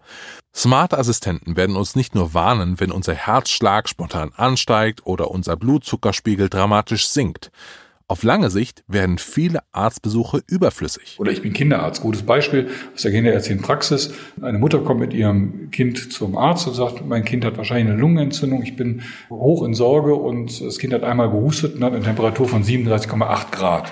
Smarte 0.53 0.97
Assistenten 0.97 1.55
werden 1.55 1.77
uns 1.77 1.95
nicht 1.95 2.15
nur 2.15 2.33
warnen, 2.33 2.81
wenn 2.81 2.91
unser 2.91 3.13
Herzschlag 3.13 3.87
spontan 3.87 4.33
ansteigt 4.35 5.05
oder 5.05 5.31
unser 5.31 5.55
Blutzuckerspiegel 5.55 6.49
dramatisch 6.49 7.07
sinkt. 7.07 7.49
Auf 8.09 8.23
lange 8.23 8.49
Sicht 8.49 8.83
werden 8.89 9.19
viele 9.19 9.59
Arztbesuche 9.71 10.41
überflüssig. 10.47 11.15
Oder 11.17 11.31
ich 11.31 11.41
bin 11.41 11.53
Kinderarzt. 11.53 12.01
Gutes 12.01 12.23
Beispiel 12.23 12.67
aus 12.93 13.03
der 13.03 13.11
kinderärztlichen 13.11 13.61
Praxis. 13.61 14.11
Eine 14.41 14.57
Mutter 14.57 14.79
kommt 14.79 14.99
mit 14.99 15.13
ihrem 15.13 15.71
Kind 15.71 16.11
zum 16.11 16.37
Arzt 16.37 16.67
und 16.67 16.73
sagt, 16.73 17.07
mein 17.07 17.23
Kind 17.23 17.45
hat 17.45 17.55
wahrscheinlich 17.55 17.87
eine 17.87 18.01
Lungenentzündung. 18.01 18.63
Ich 18.63 18.75
bin 18.75 19.03
hoch 19.29 19.63
in 19.63 19.75
Sorge 19.75 20.13
und 20.13 20.59
das 20.59 20.77
Kind 20.77 20.91
hat 20.91 21.03
einmal 21.03 21.29
gehustet 21.29 21.75
und 21.75 21.85
hat 21.85 21.93
eine 21.93 22.03
Temperatur 22.03 22.49
von 22.49 22.65
37,8 22.65 23.51
Grad. 23.51 23.89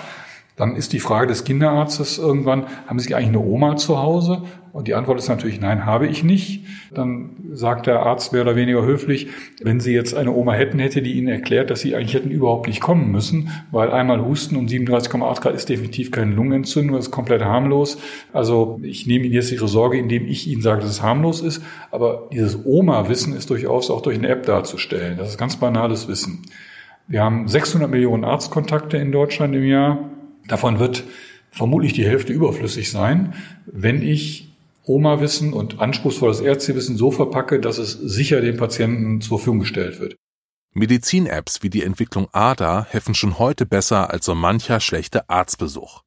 Dann 0.58 0.76
ist 0.76 0.92
die 0.92 1.00
Frage 1.00 1.28
des 1.28 1.44
Kinderarztes 1.44 2.18
irgendwann, 2.18 2.66
haben 2.88 2.98
Sie 2.98 3.14
eigentlich 3.14 3.30
eine 3.30 3.40
Oma 3.40 3.78
zu 3.78 4.00
Hause? 4.00 4.42
Und 4.74 4.88
die 4.88 4.96
Antwort 4.96 5.20
ist 5.20 5.28
natürlich, 5.28 5.62
nein, 5.62 5.86
habe 5.86 6.08
ich 6.08 6.24
nicht. 6.24 6.66
Dann 6.94 7.30
sagt 7.54 7.86
der 7.86 8.02
Arzt 8.02 8.34
mehr 8.34 8.42
oder 8.42 8.56
weniger 8.56 8.84
höflich, 8.84 9.28
wenn 9.62 9.80
Sie 9.80 9.94
jetzt 9.94 10.16
eine 10.16 10.32
Oma 10.32 10.54
hätten, 10.54 10.80
hätte 10.80 11.04
die 11.04 11.14
Ihnen 11.14 11.28
erklärt, 11.28 11.70
dass 11.70 11.82
Sie 11.82 11.96
eigentlich 11.96 12.16
hätten 12.16 12.32
überhaupt 12.32 12.68
nicht 12.68 12.82
kommen 12.82 13.12
müssen, 13.12 13.50
weil 13.72 13.92
einmal 13.92 14.26
Husten 14.26 14.56
und 14.56 14.70
37,8 14.70 15.42
Grad 15.42 15.54
ist 15.54 15.70
definitiv 15.70 16.10
keine 16.10 16.34
Lungenentzündung, 16.34 16.96
das 16.96 17.06
ist 17.06 17.12
komplett 17.12 17.44
harmlos. 17.44 18.00
Also 18.34 18.80
ich 18.82 19.06
nehme 19.06 19.26
Ihnen 19.26 19.36
jetzt 19.36 19.52
Ihre 19.52 19.68
Sorge, 19.68 20.00
indem 20.00 20.26
ich 20.26 20.48
Ihnen 20.48 20.64
sage, 20.64 20.82
dass 20.82 20.90
es 20.90 21.04
harmlos 21.04 21.42
ist. 21.42 21.62
Aber 21.92 22.30
dieses 22.32 22.66
Oma-Wissen 22.66 23.36
ist 23.36 23.52
durchaus 23.52 23.92
auch 23.92 24.02
durch 24.02 24.18
eine 24.18 24.28
App 24.30 24.48
darzustellen. 24.48 25.18
Das 25.18 25.30
ist 25.30 25.38
ganz 25.38 25.56
banales 25.58 26.08
Wissen. 26.08 26.44
Wir 27.08 27.24
haben 27.24 27.48
600 27.48 27.90
Millionen 27.90 28.24
Arztkontakte 28.26 28.98
in 28.98 29.12
Deutschland 29.12 29.56
im 29.56 29.64
Jahr. 29.64 30.17
Davon 30.48 30.80
wird 30.80 31.04
vermutlich 31.52 31.94
die 31.94 32.06
Hälfte 32.06 32.34
überflüssig 32.34 32.92
sein, 32.92 33.34
wenn 33.66 34.02
ich 34.02 34.54
Oma-Wissen 34.84 35.54
und 35.54 35.80
anspruchsvolles 35.80 36.40
Ärztewissen 36.40 36.98
so 36.98 37.12
verpacke, 37.12 37.60
dass 37.60 37.78
es 37.78 37.92
sicher 37.92 38.42
dem 38.42 38.58
Patienten 38.58 39.22
zur 39.22 39.38
Verfügung 39.38 39.60
gestellt 39.60 40.00
wird. 40.00 40.16
Medizin-Apps 40.74 41.64
wie 41.64 41.70
die 41.70 41.84
Entwicklung 41.84 42.28
ADA 42.32 42.86
helfen 42.90 43.16
schon 43.16 43.40
heute 43.40 43.66
besser 43.66 44.12
als 44.12 44.26
so 44.26 44.36
mancher 44.36 44.80
schlechte 44.80 45.30
Arztbesuch. 45.30 46.04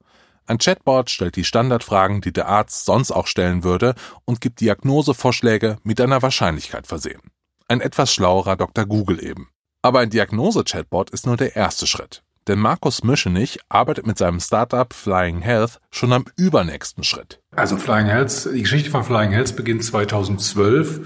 Ein 0.46 0.58
Chatbot 0.58 1.10
stellt 1.10 1.36
die 1.36 1.44
Standardfragen, 1.44 2.20
die 2.20 2.32
der 2.32 2.48
Arzt 2.48 2.84
sonst 2.84 3.10
auch 3.10 3.26
stellen 3.26 3.62
würde, 3.62 3.94
und 4.24 4.40
gibt 4.40 4.60
Diagnosevorschläge 4.60 5.78
mit 5.82 6.00
einer 6.00 6.22
Wahrscheinlichkeit 6.22 6.86
versehen. 6.86 7.20
Ein 7.68 7.80
etwas 7.80 8.12
schlauerer 8.14 8.56
Dr. 8.56 8.86
Google 8.86 9.22
eben. 9.24 9.48
Aber 9.82 10.00
ein 10.00 10.10
Diagnose-Chatbot 10.10 11.10
ist 11.10 11.26
nur 11.26 11.36
der 11.36 11.56
erste 11.56 11.86
Schritt. 11.86 12.22
Denn 12.48 12.58
Markus 12.58 13.04
Mischenich 13.04 13.58
arbeitet 13.68 14.06
mit 14.06 14.18
seinem 14.18 14.40
Startup 14.40 14.92
Flying 14.92 15.40
Health 15.40 15.78
schon 15.90 16.12
am 16.12 16.24
übernächsten 16.36 17.04
Schritt. 17.04 17.40
Also 17.54 17.76
Flying 17.76 18.06
Health, 18.06 18.48
die 18.52 18.62
Geschichte 18.62 18.90
von 18.90 19.04
Flying 19.04 19.30
Health 19.30 19.56
beginnt 19.56 19.84
2012 19.84 21.00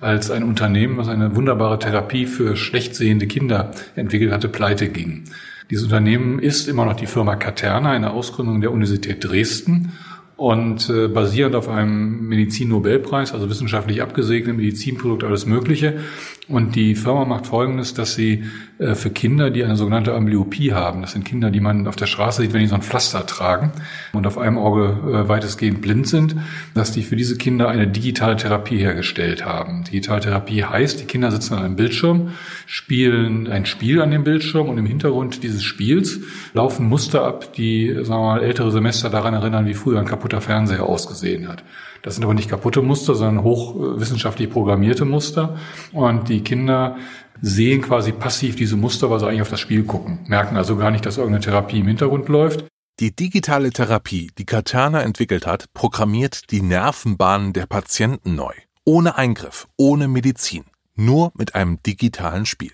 als 0.00 0.30
ein 0.30 0.44
Unternehmen, 0.44 0.96
was 0.96 1.08
eine 1.08 1.34
wunderbare 1.34 1.78
Therapie 1.78 2.26
für 2.26 2.56
schlecht 2.56 2.94
sehende 2.94 3.26
Kinder 3.26 3.72
entwickelt 3.96 4.32
hatte, 4.32 4.48
pleite 4.48 4.88
ging. 4.88 5.24
Dieses 5.70 5.84
Unternehmen 5.84 6.38
ist 6.38 6.66
immer 6.66 6.86
noch 6.86 6.96
die 6.96 7.06
Firma 7.06 7.36
Caterna, 7.36 7.90
eine 7.90 8.12
Ausgründung 8.12 8.60
der 8.60 8.72
Universität 8.72 9.22
Dresden 9.22 9.92
und 10.38 10.88
äh, 10.88 11.08
basierend 11.08 11.56
auf 11.56 11.68
einem 11.68 12.28
Medizinnobelpreis, 12.28 13.34
also 13.34 13.50
wissenschaftlich 13.50 14.02
abgesegnet, 14.02 14.56
Medizinprodukt, 14.56 15.24
alles 15.24 15.46
Mögliche. 15.46 15.98
Und 16.46 16.76
die 16.76 16.94
Firma 16.94 17.24
macht 17.26 17.48
Folgendes, 17.48 17.92
dass 17.92 18.14
sie 18.14 18.44
äh, 18.78 18.94
für 18.94 19.10
Kinder, 19.10 19.50
die 19.50 19.64
eine 19.64 19.76
sogenannte 19.76 20.14
Amblyopie 20.14 20.72
haben, 20.72 21.02
das 21.02 21.12
sind 21.12 21.24
Kinder, 21.24 21.50
die 21.50 21.58
man 21.58 21.88
auf 21.88 21.96
der 21.96 22.06
Straße 22.06 22.40
sieht, 22.40 22.52
wenn 22.52 22.60
die 22.60 22.68
so 22.68 22.76
ein 22.76 22.82
Pflaster 22.82 23.26
tragen 23.26 23.72
und 24.12 24.28
auf 24.28 24.38
einem 24.38 24.58
Auge 24.58 24.96
äh, 25.06 25.28
weitestgehend 25.28 25.82
blind 25.82 26.06
sind, 26.06 26.36
dass 26.72 26.92
die 26.92 27.02
für 27.02 27.16
diese 27.16 27.36
Kinder 27.36 27.68
eine 27.68 27.88
digitale 27.88 28.36
Therapie 28.36 28.78
hergestellt 28.78 29.44
haben. 29.44 29.84
Digitale 29.84 30.20
Therapie 30.20 30.62
heißt, 30.62 31.00
die 31.00 31.06
Kinder 31.06 31.32
sitzen 31.32 31.54
an 31.54 31.64
einem 31.64 31.76
Bildschirm, 31.76 32.30
spielen 32.66 33.48
ein 33.48 33.66
Spiel 33.66 34.00
an 34.00 34.12
dem 34.12 34.22
Bildschirm 34.22 34.68
und 34.68 34.78
im 34.78 34.86
Hintergrund 34.86 35.42
dieses 35.42 35.64
Spiels 35.64 36.20
laufen 36.54 36.88
Muster 36.88 37.24
ab, 37.24 37.52
die, 37.54 37.88
sagen 37.88 38.08
wir 38.08 38.34
mal, 38.34 38.42
ältere 38.42 38.70
Semester 38.70 39.10
daran 39.10 39.34
erinnern, 39.34 39.66
wie 39.66 39.74
früher 39.74 39.98
ein 39.98 40.06
kaputter 40.28 40.40
Fernseher 40.40 40.84
ausgesehen 40.84 41.48
hat. 41.48 41.64
Das 42.02 42.14
sind 42.14 42.24
aber 42.24 42.34
nicht 42.34 42.50
kaputte 42.50 42.82
Muster, 42.82 43.14
sondern 43.14 43.44
hochwissenschaftlich 43.44 44.50
programmierte 44.50 45.04
Muster. 45.04 45.56
Und 45.92 46.28
die 46.28 46.42
Kinder 46.42 46.96
sehen 47.40 47.80
quasi 47.82 48.12
passiv 48.12 48.56
diese 48.56 48.76
Muster, 48.76 49.10
weil 49.10 49.20
sie 49.20 49.26
eigentlich 49.26 49.42
auf 49.42 49.50
das 49.50 49.60
Spiel 49.60 49.84
gucken, 49.84 50.20
merken 50.26 50.56
also 50.56 50.76
gar 50.76 50.90
nicht, 50.90 51.06
dass 51.06 51.16
irgendeine 51.16 51.44
Therapie 51.44 51.80
im 51.80 51.86
Hintergrund 51.86 52.28
läuft. 52.28 52.64
Die 53.00 53.14
digitale 53.14 53.70
Therapie, 53.70 54.30
die 54.38 54.44
Katerna 54.44 55.02
entwickelt 55.02 55.46
hat, 55.46 55.72
programmiert 55.72 56.50
die 56.50 56.62
Nervenbahnen 56.62 57.52
der 57.52 57.66
Patienten 57.66 58.34
neu. 58.34 58.52
Ohne 58.84 59.16
Eingriff, 59.16 59.68
ohne 59.76 60.08
Medizin, 60.08 60.64
nur 60.94 61.30
mit 61.36 61.54
einem 61.54 61.80
digitalen 61.82 62.44
Spiel. 62.44 62.72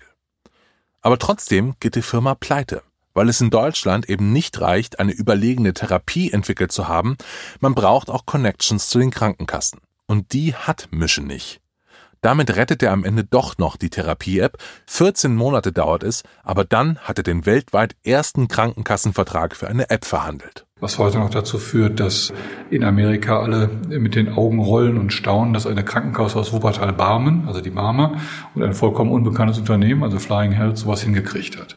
Aber 1.01 1.19
trotzdem 1.19 1.75
geht 1.79 1.95
die 1.95 2.01
Firma 2.01 2.33
pleite 2.33 2.81
weil 3.15 3.29
es 3.29 3.41
in 3.41 3.49
Deutschland 3.49 4.07
eben 4.07 4.31
nicht 4.31 4.61
reicht, 4.61 4.99
eine 4.99 5.13
überlegene 5.13 5.73
Therapie 5.73 6.31
entwickelt 6.31 6.71
zu 6.71 6.87
haben, 6.87 7.17
man 7.59 7.73
braucht 7.73 8.11
auch 8.11 8.27
Connections 8.27 8.89
zu 8.89 8.99
den 8.99 9.09
Krankenkassen. 9.09 9.79
Und 10.05 10.33
die 10.33 10.53
hat 10.53 10.89
Mission 10.91 11.25
nicht. 11.25 11.61
Damit 12.21 12.55
rettet 12.55 12.81
er 12.81 12.91
am 12.91 13.03
Ende 13.03 13.23
doch 13.23 13.59
noch 13.59 13.77
die 13.77 13.91
Therapie-App. 13.91 14.57
14 14.87 15.35
Monate 15.35 15.71
dauert 15.71 16.01
es, 16.01 16.23
aber 16.43 16.65
dann 16.65 16.97
hat 16.99 17.19
er 17.19 17.23
den 17.23 17.45
weltweit 17.45 17.95
ersten 18.03 18.47
Krankenkassenvertrag 18.47 19.55
für 19.55 19.67
eine 19.67 19.91
App 19.91 20.05
verhandelt. 20.05 20.65
Was 20.79 20.97
heute 20.97 21.19
noch 21.19 21.29
dazu 21.29 21.59
führt, 21.59 21.99
dass 21.99 22.33
in 22.71 22.83
Amerika 22.83 23.39
alle 23.39 23.67
mit 23.87 24.15
den 24.15 24.33
Augen 24.33 24.59
rollen 24.59 24.97
und 24.97 25.13
staunen, 25.13 25.53
dass 25.53 25.67
eine 25.67 25.85
Krankenkasse 25.85 26.39
aus 26.39 26.51
Wuppertal 26.51 26.93
Barmen, 26.93 27.47
also 27.47 27.61
die 27.61 27.69
Barmer, 27.69 28.17
und 28.55 28.63
ein 28.63 28.73
vollkommen 28.73 29.11
unbekanntes 29.11 29.59
Unternehmen, 29.59 30.03
also 30.03 30.17
Flying 30.17 30.51
Health, 30.51 30.79
sowas 30.79 31.03
hingekriegt 31.03 31.59
hat. 31.59 31.75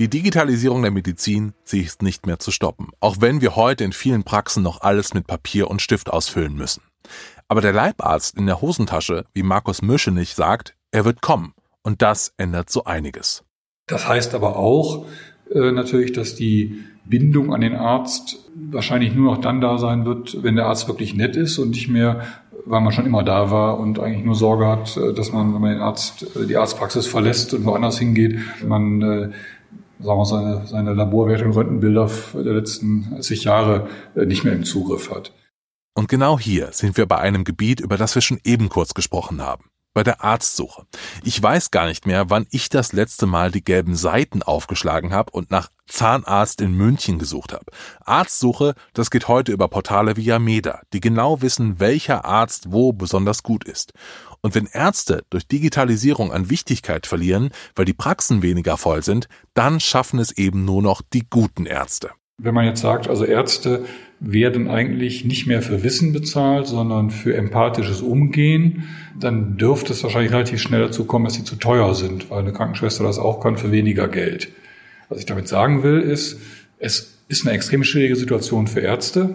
Die 0.00 0.08
Digitalisierung 0.08 0.80
der 0.80 0.92
Medizin, 0.92 1.52
sie 1.62 1.82
ist 1.82 2.00
nicht 2.00 2.24
mehr 2.24 2.38
zu 2.38 2.50
stoppen, 2.52 2.88
auch 3.00 3.16
wenn 3.20 3.42
wir 3.42 3.54
heute 3.54 3.84
in 3.84 3.92
vielen 3.92 4.24
Praxen 4.24 4.62
noch 4.62 4.80
alles 4.80 5.12
mit 5.12 5.26
Papier 5.26 5.70
und 5.70 5.82
Stift 5.82 6.08
ausfüllen 6.08 6.56
müssen. 6.56 6.80
Aber 7.48 7.60
der 7.60 7.74
Leibarzt 7.74 8.38
in 8.38 8.46
der 8.46 8.62
Hosentasche, 8.62 9.26
wie 9.34 9.42
Markus 9.42 9.82
Müschenich 9.82 10.34
sagt, 10.34 10.74
er 10.90 11.04
wird 11.04 11.20
kommen. 11.20 11.52
Und 11.82 12.00
das 12.00 12.32
ändert 12.38 12.70
so 12.70 12.84
einiges. 12.84 13.44
Das 13.88 14.08
heißt 14.08 14.34
aber 14.34 14.56
auch 14.56 15.04
äh, 15.52 15.70
natürlich, 15.70 16.12
dass 16.12 16.34
die 16.34 16.82
Bindung 17.04 17.52
an 17.52 17.60
den 17.60 17.74
Arzt 17.74 18.38
wahrscheinlich 18.54 19.12
nur 19.14 19.34
noch 19.34 19.42
dann 19.42 19.60
da 19.60 19.76
sein 19.76 20.06
wird, 20.06 20.42
wenn 20.42 20.56
der 20.56 20.64
Arzt 20.64 20.88
wirklich 20.88 21.14
nett 21.14 21.36
ist 21.36 21.58
und 21.58 21.72
nicht 21.72 21.88
mehr, 21.88 22.22
weil 22.64 22.80
man 22.80 22.92
schon 22.92 23.04
immer 23.04 23.22
da 23.22 23.50
war 23.50 23.78
und 23.78 23.98
eigentlich 23.98 24.24
nur 24.24 24.34
Sorge 24.34 24.66
hat, 24.66 24.96
äh, 24.96 25.12
dass 25.12 25.30
man, 25.30 25.52
wenn 25.52 25.60
man 25.60 25.72
den 25.72 25.82
Arzt, 25.82 26.22
äh, 26.36 26.46
die 26.46 26.56
Arztpraxis 26.56 27.06
verlässt 27.06 27.52
und 27.52 27.66
woanders 27.66 27.98
hingeht, 27.98 28.38
man 28.66 29.02
äh, 29.02 29.30
sagen 30.02 30.18
wir, 30.18 30.24
seine, 30.24 30.66
seine 30.66 30.94
Laborwerte 30.94 31.44
und 31.44 31.52
Röntgenbilder 31.52 32.10
der 32.34 32.54
letzten 32.54 33.20
zig 33.22 33.44
Jahre 33.44 33.88
äh, 34.14 34.26
nicht 34.26 34.44
mehr 34.44 34.54
im 34.54 34.64
Zugriff 34.64 35.10
hat. 35.10 35.32
Und 35.94 36.08
genau 36.08 36.38
hier 36.38 36.68
sind 36.72 36.96
wir 36.96 37.06
bei 37.06 37.18
einem 37.18 37.44
Gebiet, 37.44 37.80
über 37.80 37.96
das 37.96 38.14
wir 38.14 38.22
schon 38.22 38.40
eben 38.44 38.68
kurz 38.68 38.94
gesprochen 38.94 39.42
haben. 39.42 39.64
Bei 39.92 40.04
der 40.04 40.22
Arztsuche. 40.22 40.86
Ich 41.24 41.42
weiß 41.42 41.72
gar 41.72 41.86
nicht 41.86 42.06
mehr, 42.06 42.30
wann 42.30 42.46
ich 42.50 42.68
das 42.68 42.92
letzte 42.92 43.26
Mal 43.26 43.50
die 43.50 43.64
gelben 43.64 43.96
Seiten 43.96 44.42
aufgeschlagen 44.44 45.12
habe 45.12 45.32
und 45.32 45.50
nach 45.50 45.68
Zahnarzt 45.88 46.60
in 46.60 46.72
München 46.72 47.18
gesucht 47.18 47.52
habe. 47.52 47.66
Arztsuche, 48.04 48.74
das 48.94 49.10
geht 49.10 49.26
heute 49.26 49.50
über 49.50 49.66
Portale 49.66 50.16
wie 50.16 50.22
Yameda, 50.22 50.82
die 50.92 51.00
genau 51.00 51.42
wissen, 51.42 51.80
welcher 51.80 52.24
Arzt 52.24 52.70
wo 52.70 52.92
besonders 52.92 53.42
gut 53.42 53.64
ist. 53.64 53.92
Und 54.42 54.54
wenn 54.54 54.66
Ärzte 54.66 55.22
durch 55.30 55.46
Digitalisierung 55.46 56.32
an 56.32 56.50
Wichtigkeit 56.50 57.06
verlieren, 57.06 57.50
weil 57.74 57.84
die 57.84 57.92
Praxen 57.92 58.42
weniger 58.42 58.76
voll 58.76 59.02
sind, 59.02 59.28
dann 59.54 59.80
schaffen 59.80 60.18
es 60.18 60.36
eben 60.36 60.64
nur 60.64 60.82
noch 60.82 61.02
die 61.02 61.26
guten 61.28 61.66
Ärzte. 61.66 62.10
Wenn 62.42 62.54
man 62.54 62.64
jetzt 62.64 62.80
sagt, 62.80 63.06
also 63.06 63.26
Ärzte 63.26 63.84
werden 64.18 64.68
eigentlich 64.68 65.26
nicht 65.26 65.46
mehr 65.46 65.60
für 65.60 65.82
Wissen 65.82 66.14
bezahlt, 66.14 66.66
sondern 66.66 67.10
für 67.10 67.36
empathisches 67.36 68.00
Umgehen, 68.00 68.88
dann 69.18 69.58
dürfte 69.58 69.92
es 69.92 70.02
wahrscheinlich 70.02 70.32
relativ 70.32 70.60
schnell 70.60 70.80
dazu 70.80 71.04
kommen, 71.04 71.26
dass 71.26 71.34
sie 71.34 71.44
zu 71.44 71.56
teuer 71.56 71.94
sind, 71.94 72.30
weil 72.30 72.38
eine 72.38 72.52
Krankenschwester 72.52 73.04
das 73.04 73.18
auch 73.18 73.40
kann 73.40 73.58
für 73.58 73.72
weniger 73.72 74.08
Geld. 74.08 74.48
Was 75.10 75.18
ich 75.18 75.26
damit 75.26 75.48
sagen 75.48 75.82
will, 75.82 76.00
ist, 76.00 76.38
es 76.78 77.18
ist 77.28 77.46
eine 77.46 77.54
extrem 77.54 77.84
schwierige 77.84 78.16
Situation 78.16 78.68
für 78.68 78.80
Ärzte. 78.80 79.34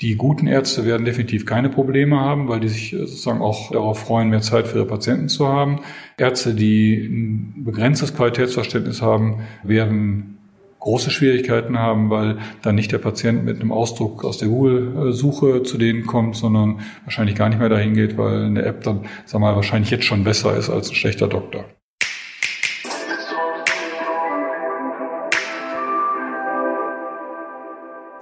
Die 0.00 0.16
guten 0.16 0.48
Ärzte 0.48 0.84
werden 0.84 1.04
definitiv 1.04 1.46
keine 1.46 1.68
Probleme 1.68 2.18
haben, 2.18 2.48
weil 2.48 2.60
die 2.60 2.68
sich 2.68 2.92
äh, 2.92 2.98
sozusagen 2.98 3.40
auch 3.40 3.70
darauf 3.70 4.00
freuen, 4.00 4.28
mehr 4.28 4.40
Zeit 4.40 4.66
für 4.66 4.78
ihre 4.78 4.86
Patienten 4.86 5.28
zu 5.28 5.48
haben. 5.48 5.80
Ärzte, 6.18 6.54
die 6.54 6.96
ein 6.96 7.64
begrenztes 7.64 8.14
Qualitätsverständnis 8.14 9.02
haben, 9.02 9.44
werden 9.62 10.38
große 10.80 11.10
Schwierigkeiten 11.10 11.78
haben, 11.78 12.10
weil 12.10 12.38
dann 12.60 12.74
nicht 12.74 12.92
der 12.92 12.98
Patient 12.98 13.44
mit 13.44 13.58
einem 13.60 13.72
Ausdruck 13.72 14.22
aus 14.22 14.36
der 14.36 14.48
Google-Suche 14.48 15.62
zu 15.62 15.78
denen 15.78 16.04
kommt, 16.06 16.36
sondern 16.36 16.80
wahrscheinlich 17.04 17.36
gar 17.36 17.48
nicht 17.48 17.58
mehr 17.58 17.70
dahin 17.70 17.94
geht, 17.94 18.18
weil 18.18 18.44
eine 18.44 18.64
App 18.64 18.82
dann, 18.82 19.06
sag 19.24 19.40
mal, 19.40 19.56
wahrscheinlich 19.56 19.90
jetzt 19.90 20.04
schon 20.04 20.24
besser 20.24 20.54
ist 20.56 20.68
als 20.68 20.90
ein 20.90 20.94
schlechter 20.94 21.26
Doktor. 21.26 21.64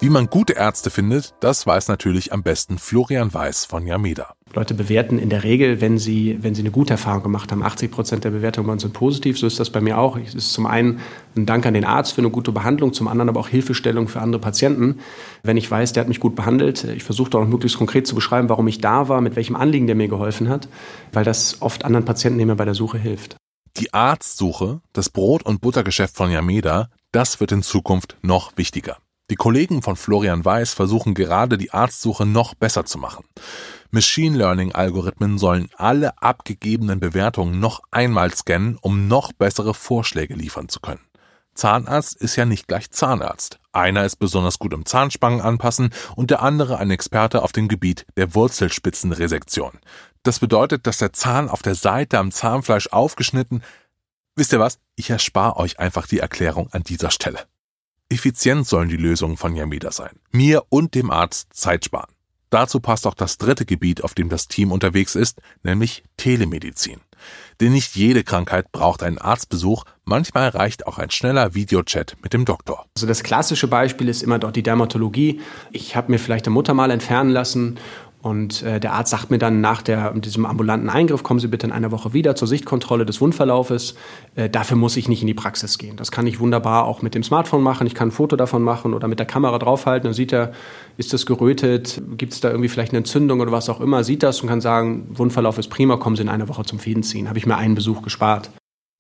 Wie 0.02 0.10
man 0.10 0.26
gute 0.26 0.54
Ärzte 0.54 0.90
findet, 0.90 1.32
das 1.38 1.64
weiß 1.64 1.86
natürlich 1.86 2.32
am 2.32 2.42
besten 2.42 2.78
Florian 2.78 3.32
Weiß 3.32 3.66
von 3.66 3.86
Yameda. 3.86 4.34
Leute 4.52 4.74
bewerten 4.74 5.16
in 5.20 5.28
der 5.28 5.44
Regel, 5.44 5.80
wenn 5.80 5.96
sie, 5.96 6.38
wenn 6.40 6.56
sie 6.56 6.62
eine 6.62 6.72
gute 6.72 6.94
Erfahrung 6.94 7.22
gemacht 7.22 7.52
haben. 7.52 7.62
80 7.62 7.92
Prozent 7.92 8.24
der 8.24 8.30
Bewertungen 8.30 8.66
bei 8.66 8.72
uns 8.72 8.82
sind 8.82 8.94
positiv. 8.94 9.38
So 9.38 9.46
ist 9.46 9.60
das 9.60 9.70
bei 9.70 9.80
mir 9.80 9.98
auch. 9.98 10.16
Es 10.16 10.34
ist 10.34 10.54
zum 10.54 10.66
einen 10.66 10.98
ein 11.36 11.46
Dank 11.46 11.66
an 11.66 11.74
den 11.74 11.84
Arzt 11.84 12.14
für 12.14 12.20
eine 12.20 12.30
gute 12.30 12.50
Behandlung, 12.50 12.92
zum 12.92 13.06
anderen 13.06 13.28
aber 13.28 13.38
auch 13.38 13.46
Hilfestellung 13.46 14.08
für 14.08 14.20
andere 14.20 14.40
Patienten. 14.40 14.98
Wenn 15.44 15.56
ich 15.56 15.70
weiß, 15.70 15.92
der 15.92 16.00
hat 16.00 16.08
mich 16.08 16.18
gut 16.18 16.34
behandelt, 16.34 16.82
ich 16.82 17.04
versuche 17.04 17.38
auch 17.38 17.46
möglichst 17.46 17.78
konkret 17.78 18.04
zu 18.08 18.16
beschreiben, 18.16 18.48
warum 18.48 18.66
ich 18.66 18.80
da 18.80 19.08
war, 19.08 19.20
mit 19.20 19.36
welchem 19.36 19.54
Anliegen 19.54 19.86
der 19.86 19.94
mir 19.94 20.08
geholfen 20.08 20.48
hat, 20.48 20.66
weil 21.12 21.22
das 21.22 21.62
oft 21.62 21.84
anderen 21.84 22.04
Patienten 22.04 22.40
immer 22.40 22.56
bei 22.56 22.64
der 22.64 22.74
Suche 22.74 22.98
hilft. 22.98 23.36
Die 23.76 23.94
Arztsuche, 23.94 24.80
das 24.92 25.10
Brot- 25.10 25.44
und 25.44 25.60
Buttergeschäft 25.60 26.16
von 26.16 26.28
Yameda, 26.28 26.88
das 27.12 27.38
wird 27.38 27.52
in 27.52 27.62
Zukunft 27.62 28.16
noch 28.20 28.50
wichtiger. 28.56 28.96
Die 29.32 29.36
Kollegen 29.36 29.80
von 29.80 29.96
Florian 29.96 30.44
Weiß 30.44 30.74
versuchen 30.74 31.14
gerade 31.14 31.56
die 31.56 31.72
Arztsuche 31.72 32.26
noch 32.26 32.52
besser 32.52 32.84
zu 32.84 32.98
machen. 32.98 33.24
Machine 33.90 34.36
Learning 34.36 34.72
Algorithmen 34.72 35.38
sollen 35.38 35.70
alle 35.74 36.20
abgegebenen 36.20 37.00
Bewertungen 37.00 37.58
noch 37.58 37.80
einmal 37.90 38.34
scannen, 38.34 38.76
um 38.82 39.08
noch 39.08 39.32
bessere 39.32 39.72
Vorschläge 39.72 40.34
liefern 40.34 40.68
zu 40.68 40.80
können. 40.80 41.00
Zahnarzt 41.54 42.14
ist 42.16 42.36
ja 42.36 42.44
nicht 42.44 42.68
gleich 42.68 42.90
Zahnarzt. 42.90 43.58
Einer 43.72 44.04
ist 44.04 44.16
besonders 44.16 44.58
gut 44.58 44.74
im 44.74 44.84
Zahnspangen 44.84 45.40
anpassen 45.40 45.94
und 46.14 46.30
der 46.30 46.42
andere 46.42 46.76
ein 46.76 46.90
Experte 46.90 47.42
auf 47.42 47.52
dem 47.52 47.68
Gebiet 47.68 48.04
der 48.18 48.34
Wurzelspitzenresektion. 48.34 49.78
Das 50.24 50.40
bedeutet, 50.40 50.86
dass 50.86 50.98
der 50.98 51.14
Zahn 51.14 51.48
auf 51.48 51.62
der 51.62 51.74
Seite 51.74 52.18
am 52.18 52.32
Zahnfleisch 52.32 52.88
aufgeschnitten. 52.88 53.62
Wisst 54.36 54.52
ihr 54.52 54.60
was? 54.60 54.78
Ich 54.94 55.08
erspare 55.08 55.56
euch 55.56 55.80
einfach 55.80 56.06
die 56.06 56.18
Erklärung 56.18 56.68
an 56.72 56.82
dieser 56.82 57.10
Stelle. 57.10 57.46
Effizient 58.12 58.66
sollen 58.66 58.90
die 58.90 58.96
Lösungen 58.96 59.38
von 59.38 59.56
Yameda 59.56 59.90
sein. 59.90 60.12
Mir 60.30 60.64
und 60.68 60.94
dem 60.94 61.10
Arzt 61.10 61.48
Zeit 61.54 61.86
sparen. 61.86 62.12
Dazu 62.50 62.80
passt 62.80 63.06
auch 63.06 63.14
das 63.14 63.38
dritte 63.38 63.64
Gebiet, 63.64 64.04
auf 64.04 64.12
dem 64.12 64.28
das 64.28 64.46
Team 64.46 64.72
unterwegs 64.72 65.14
ist, 65.14 65.40
nämlich 65.62 66.04
Telemedizin. 66.18 67.00
Denn 67.60 67.72
nicht 67.72 67.96
jede 67.96 68.24
Krankheit 68.24 68.70
braucht 68.70 69.02
einen 69.02 69.16
Arztbesuch, 69.16 69.84
manchmal 70.04 70.50
reicht 70.50 70.86
auch 70.86 70.98
ein 70.98 71.10
schneller 71.10 71.54
Videochat 71.54 72.16
mit 72.22 72.34
dem 72.34 72.44
Doktor. 72.44 72.84
Also 72.94 73.06
das 73.06 73.22
klassische 73.22 73.68
Beispiel 73.68 74.10
ist 74.10 74.22
immer 74.22 74.38
dort 74.38 74.56
die 74.56 74.62
Dermatologie. 74.62 75.40
Ich 75.70 75.96
habe 75.96 76.12
mir 76.12 76.18
vielleicht 76.18 76.46
eine 76.46 76.52
Mutter 76.52 76.74
mal 76.74 76.90
entfernen 76.90 77.30
lassen 77.30 77.78
und 78.22 78.62
äh, 78.62 78.78
der 78.78 78.92
Arzt 78.92 79.10
sagt 79.10 79.32
mir 79.32 79.38
dann 79.38 79.60
nach 79.60 79.82
der, 79.82 80.12
diesem 80.12 80.46
ambulanten 80.46 80.88
Eingriff, 80.88 81.24
kommen 81.24 81.40
Sie 81.40 81.48
bitte 81.48 81.66
in 81.66 81.72
einer 81.72 81.90
Woche 81.90 82.12
wieder 82.12 82.36
zur 82.36 82.46
Sichtkontrolle 82.46 83.04
des 83.04 83.20
Wundverlaufes. 83.20 83.96
Äh, 84.36 84.48
dafür 84.48 84.76
muss 84.76 84.96
ich 84.96 85.08
nicht 85.08 85.22
in 85.22 85.26
die 85.26 85.34
Praxis 85.34 85.76
gehen. 85.76 85.96
Das 85.96 86.12
kann 86.12 86.28
ich 86.28 86.38
wunderbar 86.38 86.84
auch 86.84 87.02
mit 87.02 87.16
dem 87.16 87.24
Smartphone 87.24 87.64
machen. 87.64 87.84
Ich 87.88 87.96
kann 87.96 88.08
ein 88.08 88.12
Foto 88.12 88.36
davon 88.36 88.62
machen 88.62 88.94
oder 88.94 89.08
mit 89.08 89.18
der 89.18 89.26
Kamera 89.26 89.58
draufhalten. 89.58 90.06
Dann 90.06 90.14
sieht 90.14 90.32
er, 90.32 90.52
ist 90.96 91.12
das 91.12 91.26
gerötet, 91.26 92.00
gibt 92.16 92.32
es 92.32 92.40
da 92.40 92.50
irgendwie 92.50 92.68
vielleicht 92.68 92.92
eine 92.92 92.98
Entzündung 92.98 93.40
oder 93.40 93.50
was 93.50 93.68
auch 93.68 93.80
immer. 93.80 94.04
Sieht 94.04 94.22
das 94.22 94.40
und 94.40 94.48
kann 94.48 94.60
sagen, 94.60 95.08
Wundverlauf 95.10 95.58
ist 95.58 95.68
prima, 95.68 95.96
kommen 95.96 96.14
Sie 96.14 96.22
in 96.22 96.28
einer 96.28 96.48
Woche 96.48 96.64
zum 96.64 96.78
Fädenziehen. 96.78 97.28
Habe 97.28 97.38
ich 97.38 97.46
mir 97.46 97.56
einen 97.56 97.74
Besuch 97.74 98.02
gespart. 98.02 98.50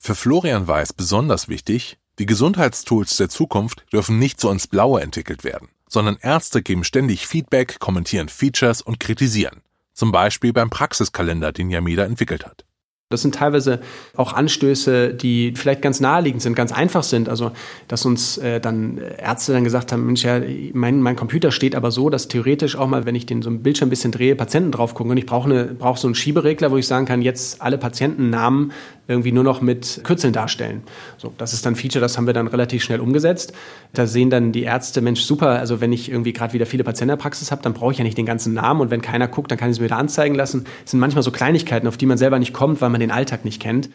Für 0.00 0.16
Florian 0.16 0.66
Weiß 0.66 0.92
besonders 0.92 1.48
wichtig, 1.48 1.96
die 2.18 2.26
Gesundheitstools 2.26 3.16
der 3.18 3.28
Zukunft 3.28 3.84
dürfen 3.92 4.18
nicht 4.18 4.40
so 4.40 4.50
ins 4.50 4.66
Blaue 4.66 5.00
entwickelt 5.00 5.44
werden 5.44 5.68
sondern 5.92 6.16
Ärzte 6.20 6.62
geben 6.62 6.84
ständig 6.84 7.26
Feedback, 7.26 7.78
kommentieren 7.78 8.28
Features 8.28 8.80
und 8.80 8.98
kritisieren. 8.98 9.60
Zum 9.92 10.10
Beispiel 10.10 10.52
beim 10.54 10.70
Praxiskalender, 10.70 11.52
den 11.52 11.70
Yameda 11.70 12.04
entwickelt 12.04 12.46
hat. 12.46 12.64
Das 13.10 13.20
sind 13.20 13.34
teilweise 13.34 13.80
auch 14.16 14.32
Anstöße, 14.32 15.12
die 15.12 15.52
vielleicht 15.54 15.82
ganz 15.82 16.00
naheliegend 16.00 16.40
sind, 16.40 16.56
ganz 16.56 16.72
einfach 16.72 17.02
sind. 17.02 17.28
Also, 17.28 17.52
dass 17.86 18.06
uns 18.06 18.38
äh, 18.38 18.58
dann 18.58 18.96
Ärzte 18.96 19.52
dann 19.52 19.64
gesagt 19.64 19.92
haben, 19.92 20.06
Mensch, 20.06 20.24
ja, 20.24 20.40
mein, 20.72 21.02
mein 21.02 21.14
Computer 21.14 21.52
steht 21.52 21.74
aber 21.74 21.90
so, 21.90 22.08
dass 22.08 22.28
theoretisch 22.28 22.74
auch 22.74 22.88
mal, 22.88 23.04
wenn 23.04 23.14
ich 23.14 23.26
den 23.26 23.42
so 23.42 23.50
ein 23.50 23.62
Bildschirm 23.62 23.88
ein 23.88 23.90
bisschen 23.90 24.12
drehe, 24.12 24.34
Patienten 24.34 24.72
drauf 24.72 24.94
gucken. 24.94 25.10
Und 25.10 25.18
ich 25.18 25.26
brauche 25.26 25.50
eine, 25.50 25.64
brauche 25.66 26.00
so 26.00 26.08
einen 26.08 26.14
Schieberegler, 26.14 26.70
wo 26.70 26.78
ich 26.78 26.86
sagen 26.86 27.04
kann, 27.04 27.20
jetzt 27.20 27.60
alle 27.60 27.76
Patientennamen 27.76 28.72
irgendwie 29.08 29.32
nur 29.32 29.44
noch 29.44 29.60
mit 29.60 30.00
Kürzeln 30.04 30.32
darstellen. 30.32 30.82
So, 31.18 31.32
das 31.38 31.52
ist 31.52 31.66
dann 31.66 31.74
ein 31.74 31.76
Feature, 31.76 32.00
das 32.00 32.16
haben 32.16 32.26
wir 32.26 32.34
dann 32.34 32.46
relativ 32.46 32.82
schnell 32.82 33.00
umgesetzt. 33.00 33.52
Da 33.92 34.06
sehen 34.06 34.30
dann 34.30 34.52
die 34.52 34.62
Ärzte, 34.62 35.00
Mensch, 35.00 35.22
super, 35.22 35.58
also 35.58 35.80
wenn 35.80 35.92
ich 35.92 36.10
irgendwie 36.10 36.32
gerade 36.32 36.52
wieder 36.52 36.66
viele 36.66 36.84
Patienten 36.84 37.10
in 37.12 37.18
der 37.18 37.22
Praxis 37.22 37.50
habe, 37.50 37.62
dann 37.62 37.74
brauche 37.74 37.92
ich 37.92 37.98
ja 37.98 38.04
nicht 38.04 38.16
den 38.16 38.26
ganzen 38.26 38.54
Namen 38.54 38.80
und 38.80 38.90
wenn 38.90 39.02
keiner 39.02 39.28
guckt, 39.28 39.50
dann 39.50 39.58
kann 39.58 39.70
ich 39.70 39.76
es 39.76 39.80
mir 39.80 39.86
wieder 39.86 39.98
anzeigen 39.98 40.34
lassen. 40.34 40.64
Das 40.82 40.92
sind 40.92 41.00
manchmal 41.00 41.22
so 41.22 41.30
Kleinigkeiten, 41.30 41.88
auf 41.88 41.96
die 41.96 42.06
man 42.06 42.18
selber 42.18 42.38
nicht 42.38 42.52
kommt, 42.52 42.80
weil 42.80 42.90
man 42.90 43.00
den 43.00 43.10
Alltag 43.10 43.44
nicht 43.44 43.60
kennt. 43.60 43.90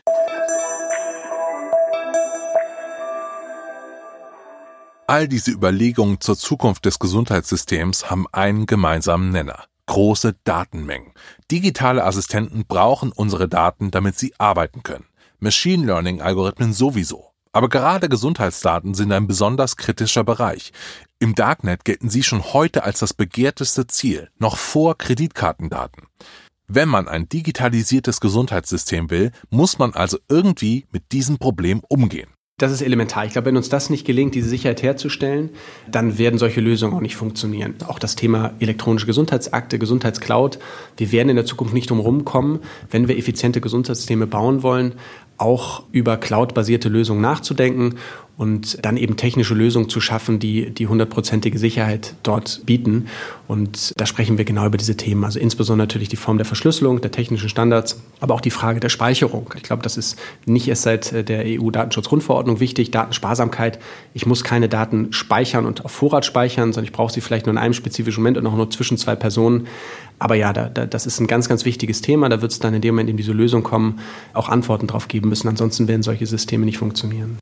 All 5.09 5.29
diese 5.29 5.51
Überlegungen 5.51 6.19
zur 6.19 6.35
Zukunft 6.35 6.83
des 6.83 6.99
Gesundheitssystems 6.99 8.11
haben 8.11 8.25
einen 8.33 8.65
gemeinsamen 8.65 9.31
Nenner 9.31 9.63
große 9.87 10.35
Datenmengen. 10.43 11.13
Digitale 11.49 12.03
Assistenten 12.03 12.65
brauchen 12.67 13.11
unsere 13.11 13.49
Daten, 13.49 13.91
damit 13.91 14.17
sie 14.17 14.33
arbeiten 14.37 14.83
können. 14.83 15.05
Machine 15.39 15.85
Learning 15.85 16.21
Algorithmen 16.21 16.73
sowieso. 16.73 17.31
Aber 17.51 17.69
gerade 17.69 18.07
Gesundheitsdaten 18.07 18.93
sind 18.93 19.11
ein 19.11 19.25
besonders 19.25 19.77
kritischer 19.77 20.23
Bereich. 20.23 20.71
Im 21.19 21.33
Darknet 21.33 21.85
gelten 21.85 22.09
sie 22.09 22.21
schon 22.21 22.53
heute 22.53 22.83
als 22.83 22.99
das 22.99 23.13
begehrteste 23.13 23.87
Ziel, 23.87 24.29
noch 24.37 24.57
vor 24.57 24.97
Kreditkartendaten. 24.97 26.03
Wenn 26.67 26.89
man 26.89 27.07
ein 27.07 27.29
digitalisiertes 27.29 28.19
Gesundheitssystem 28.19 29.09
will, 29.09 29.31
muss 29.49 29.79
man 29.79 29.93
also 29.93 30.19
irgendwie 30.27 30.85
mit 30.91 31.11
diesem 31.13 31.37
Problem 31.37 31.81
umgehen. 31.87 32.29
Das 32.59 32.71
ist 32.71 32.81
elementar. 32.81 33.23
Ich 33.23 33.33
glaube, 33.33 33.45
wenn 33.45 33.55
uns 33.55 33.69
das 33.69 33.91
nicht 33.91 34.03
gelingt, 34.03 34.33
diese 34.33 34.49
Sicherheit 34.49 34.81
herzustellen, 34.81 35.51
dann 35.87 36.17
werden 36.17 36.39
solche 36.39 36.59
Lösungen 36.59 36.95
auch 36.95 37.01
nicht 37.01 37.15
funktionieren. 37.15 37.75
Auch 37.85 37.99
das 37.99 38.15
Thema 38.15 38.55
elektronische 38.59 39.05
Gesundheitsakte, 39.05 39.77
Gesundheitscloud. 39.77 40.57
Wir 40.97 41.11
werden 41.11 41.29
in 41.29 41.35
der 41.35 41.45
Zukunft 41.45 41.75
nicht 41.75 41.91
drum 41.91 41.99
rumkommen, 41.99 42.61
wenn 42.89 43.07
wir 43.07 43.15
effiziente 43.15 43.61
Gesundheitssysteme 43.61 44.25
bauen 44.25 44.63
wollen, 44.63 44.95
auch 45.37 45.83
über 45.91 46.17
cloud-basierte 46.17 46.89
Lösungen 46.89 47.21
nachzudenken 47.21 47.99
und 48.37 48.85
dann 48.85 48.97
eben 48.97 49.17
technische 49.17 49.55
Lösungen 49.55 49.89
zu 49.89 49.99
schaffen, 49.99 50.37
die 50.37 50.69
die 50.69 50.85
hundertprozentige 50.85 51.57
Sicherheit 51.57 52.13
dort 52.21 52.61
bieten. 52.67 53.07
Und 53.47 53.93
da 53.97 54.05
sprechen 54.05 54.37
wir 54.37 54.45
genau 54.45 54.67
über 54.67 54.77
diese 54.77 54.95
Themen. 54.95 55.23
Also 55.23 55.39
insbesondere 55.39 55.87
natürlich 55.87 56.07
die 56.07 56.17
Form 56.17 56.37
der 56.37 56.45
Verschlüsselung, 56.45 57.01
der 57.01 57.11
technischen 57.11 57.49
Standards, 57.49 57.99
aber 58.19 58.35
auch 58.35 58.41
die 58.41 58.51
Frage 58.51 58.79
der 58.79 58.89
Speicherung. 58.89 59.51
Ich 59.55 59.63
glaube, 59.63 59.81
das 59.81 59.97
ist 59.97 60.19
nicht 60.45 60.67
erst 60.67 60.83
seit 60.83 61.11
äh, 61.13 61.23
der 61.23 61.45
EU-Datenschutzgrundverordnung 61.45 62.59
wichtig. 62.59 62.91
Datensparsamkeit. 62.91 63.79
Ich 64.13 64.27
muss 64.27 64.43
keine 64.43 64.69
Daten 64.69 65.13
speichern 65.13 65.65
und 65.65 65.83
auf 65.83 65.91
Vorrat 65.91 66.23
speichern, 66.23 66.73
sondern 66.73 66.85
ich 66.85 66.93
brauche 66.93 67.11
sie 67.11 67.21
vielleicht 67.21 67.47
nur 67.47 67.53
in 67.53 67.57
einem 67.57 67.73
spezifischen 67.73 68.21
Moment 68.21 68.37
und 68.37 68.45
auch 68.45 68.55
nur 68.55 68.69
zwischen 68.69 68.97
zwei 68.97 69.15
Personen. 69.15 69.65
Aber 70.19 70.35
ja, 70.35 70.53
da, 70.53 70.69
da, 70.69 70.85
das 70.85 71.07
ist 71.07 71.19
ein 71.19 71.25
ganz, 71.25 71.49
ganz 71.49 71.65
wichtiges 71.65 72.01
Thema. 72.01 72.29
Da 72.29 72.39
wird 72.43 72.51
es 72.51 72.59
dann 72.59 72.75
in 72.75 72.81
dem 72.81 72.93
Moment, 72.93 73.09
in 73.09 73.17
diese 73.17 73.33
Lösung 73.33 73.63
kommen, 73.63 73.99
auch 74.35 74.47
Antworten 74.47 74.85
drauf 74.85 75.07
geben 75.07 75.29
müssen. 75.29 75.47
Ansonsten 75.47 75.87
werden 75.87 76.03
solche 76.03 76.27
Systeme 76.27 76.65
nicht 76.65 76.77
funktionieren. 76.77 77.39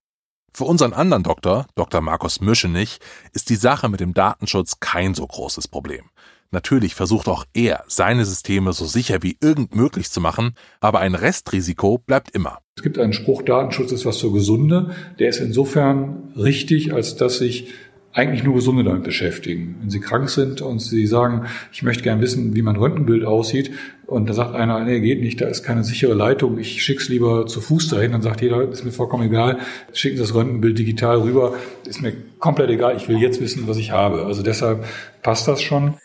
Für 0.55 0.63
unseren 0.63 0.93
anderen 0.93 1.24
Doktor, 1.24 1.67
Dr. 1.75 2.00
Markus 2.00 2.39
Müschenich, 2.39 3.00
ist 3.33 3.50
die 3.50 3.57
Sache 3.57 3.89
mit 3.89 4.00
dem 4.00 4.13
Datenschutz 4.13 4.79
kein 4.79 5.13
so 5.13 5.27
großes 5.27 5.67
Problem. 5.67 6.05
Natürlich 6.50 6.95
versucht 6.95 7.27
auch 7.27 7.43
er, 7.53 7.83
seine 7.88 8.24
Systeme 8.24 8.71
so 8.71 8.85
sicher 8.85 9.21
wie 9.21 9.35
irgend 9.41 9.75
möglich 9.75 10.09
zu 10.09 10.21
machen, 10.21 10.53
aber 10.79 11.00
ein 11.00 11.13
Restrisiko 11.13 11.97
bleibt 11.97 12.31
immer. 12.31 12.59
Es 12.77 12.83
gibt 12.83 12.97
einen 12.97 13.12
Spruch, 13.12 13.41
Datenschutz 13.41 13.91
ist 13.91 14.05
was 14.05 14.21
für 14.21 14.31
Gesunde. 14.31 14.95
Der 15.19 15.27
ist 15.27 15.39
insofern 15.39 16.31
richtig, 16.38 16.93
als 16.93 17.17
dass 17.17 17.39
sich 17.39 17.74
eigentlich 18.15 18.45
nur 18.45 18.55
Gesunde 18.55 18.86
damit 18.86 19.03
beschäftigen. 19.03 19.75
Wenn 19.81 19.89
sie 19.89 20.00
krank 20.00 20.29
sind 20.29 20.62
und 20.62 20.79
sie 20.79 21.05
sagen, 21.05 21.48
ich 21.74 21.84
möchte 21.84 22.01
gern 22.01 22.22
wissen, 22.22 22.55
wie 22.55 22.62
mein 22.62 22.77
Röntgenbild 22.77 23.25
aussieht, 23.25 23.72
und 24.07 24.29
da 24.29 24.34
sagt 24.34 24.55
einer, 24.55 24.84
nee, 24.86 25.00
geht 25.01 25.19
nicht, 25.19 25.41
da 25.41 25.48
ist 25.48 25.63
keine 25.63 25.84
sichere 25.84 26.13
Leitung, 26.13 26.57
ich 26.57 26.81
schick's 26.81 27.10
lieber 27.10 27.45
zu 27.48 27.60
Fuß 27.60 27.89
dahin, 27.89 28.13
dann 28.13 28.22
sagt 28.22 28.41
jeder, 28.41 28.69
ist 28.69 28.86
mir 28.86 28.91
vollkommen 28.91 29.24
egal, 29.25 29.57
schicken 29.91 30.15
Sie 30.15 30.24
das 30.24 30.34
Röntgenbild 30.34 30.79
digital 30.79 31.17
rüber, 31.17 31.55
ist 31.86 32.01
mir 32.01 32.13
komplett 32.39 32.69
egal, 32.69 32.95
ich 32.95 33.10
will 33.10 33.17
jetzt 33.17 33.41
wissen, 33.41 33.67
was 33.67 33.77
ich 33.77 33.91
habe. 33.91 34.25
Also 34.25 34.43
deshalb 34.43 34.86
passt 35.22 35.48
das 35.48 35.62
schon. 35.62 35.95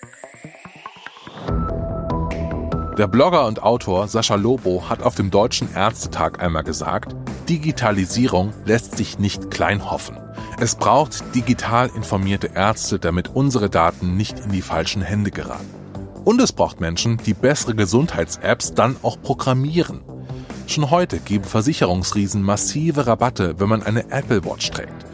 Der 2.99 3.07
Blogger 3.07 3.47
und 3.47 3.63
Autor 3.63 4.09
Sascha 4.09 4.35
Lobo 4.35 4.91
hat 4.91 5.03
auf 5.03 5.15
dem 5.15 5.31
Deutschen 5.31 5.69
Ärztetag 5.75 6.43
einmal 6.43 6.65
gesagt, 6.65 7.15
Digitalisierung 7.49 8.53
lässt 8.65 8.97
sich 8.97 9.19
nicht 9.19 9.51
klein 9.51 9.91
hoffen. 9.91 10.17
Es 10.63 10.75
braucht 10.75 11.35
digital 11.35 11.91
informierte 11.97 12.51
Ärzte, 12.55 12.99
damit 12.99 13.29
unsere 13.29 13.71
Daten 13.71 14.19
nicht 14.19 14.41
in 14.41 14.53
die 14.53 14.61
falschen 14.61 15.01
Hände 15.01 15.31
geraten. 15.31 15.71
Und 16.27 16.39
es 16.39 16.53
braucht 16.53 16.83
Menschen, 16.83 17.17
die 17.17 17.33
bessere 17.33 17.75
Gesundheits-Apps 17.75 18.75
dann 18.75 18.97
auch 19.01 19.23
programmieren. 19.23 20.03
Schon 20.67 20.91
heute 20.91 21.19
geben 21.21 21.45
Versicherungsriesen 21.45 22.43
massive 22.43 23.07
Rabatte, 23.07 23.59
wenn 23.59 23.71
man 23.71 23.83
eine 23.83 24.11
Apple 24.11 24.45
Watch 24.45 24.71
trägt. 24.71 25.07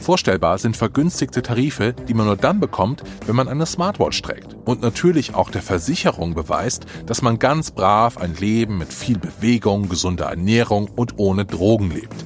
Vorstellbar 0.00 0.56
sind 0.56 0.74
vergünstigte 0.74 1.42
Tarife, 1.42 1.92
die 1.92 2.14
man 2.14 2.24
nur 2.24 2.38
dann 2.38 2.58
bekommt, 2.58 3.02
wenn 3.26 3.36
man 3.36 3.48
eine 3.48 3.66
Smartwatch 3.66 4.22
trägt. 4.22 4.56
Und 4.64 4.80
natürlich 4.80 5.34
auch 5.34 5.50
der 5.50 5.62
Versicherung 5.62 6.32
beweist, 6.32 6.86
dass 7.04 7.20
man 7.20 7.38
ganz 7.38 7.72
brav 7.72 8.16
ein 8.16 8.34
Leben 8.36 8.78
mit 8.78 8.90
viel 8.90 9.18
Bewegung, 9.18 9.90
gesunder 9.90 10.26
Ernährung 10.26 10.88
und 10.96 11.18
ohne 11.18 11.44
Drogen 11.44 11.90
lebt. 11.90 12.24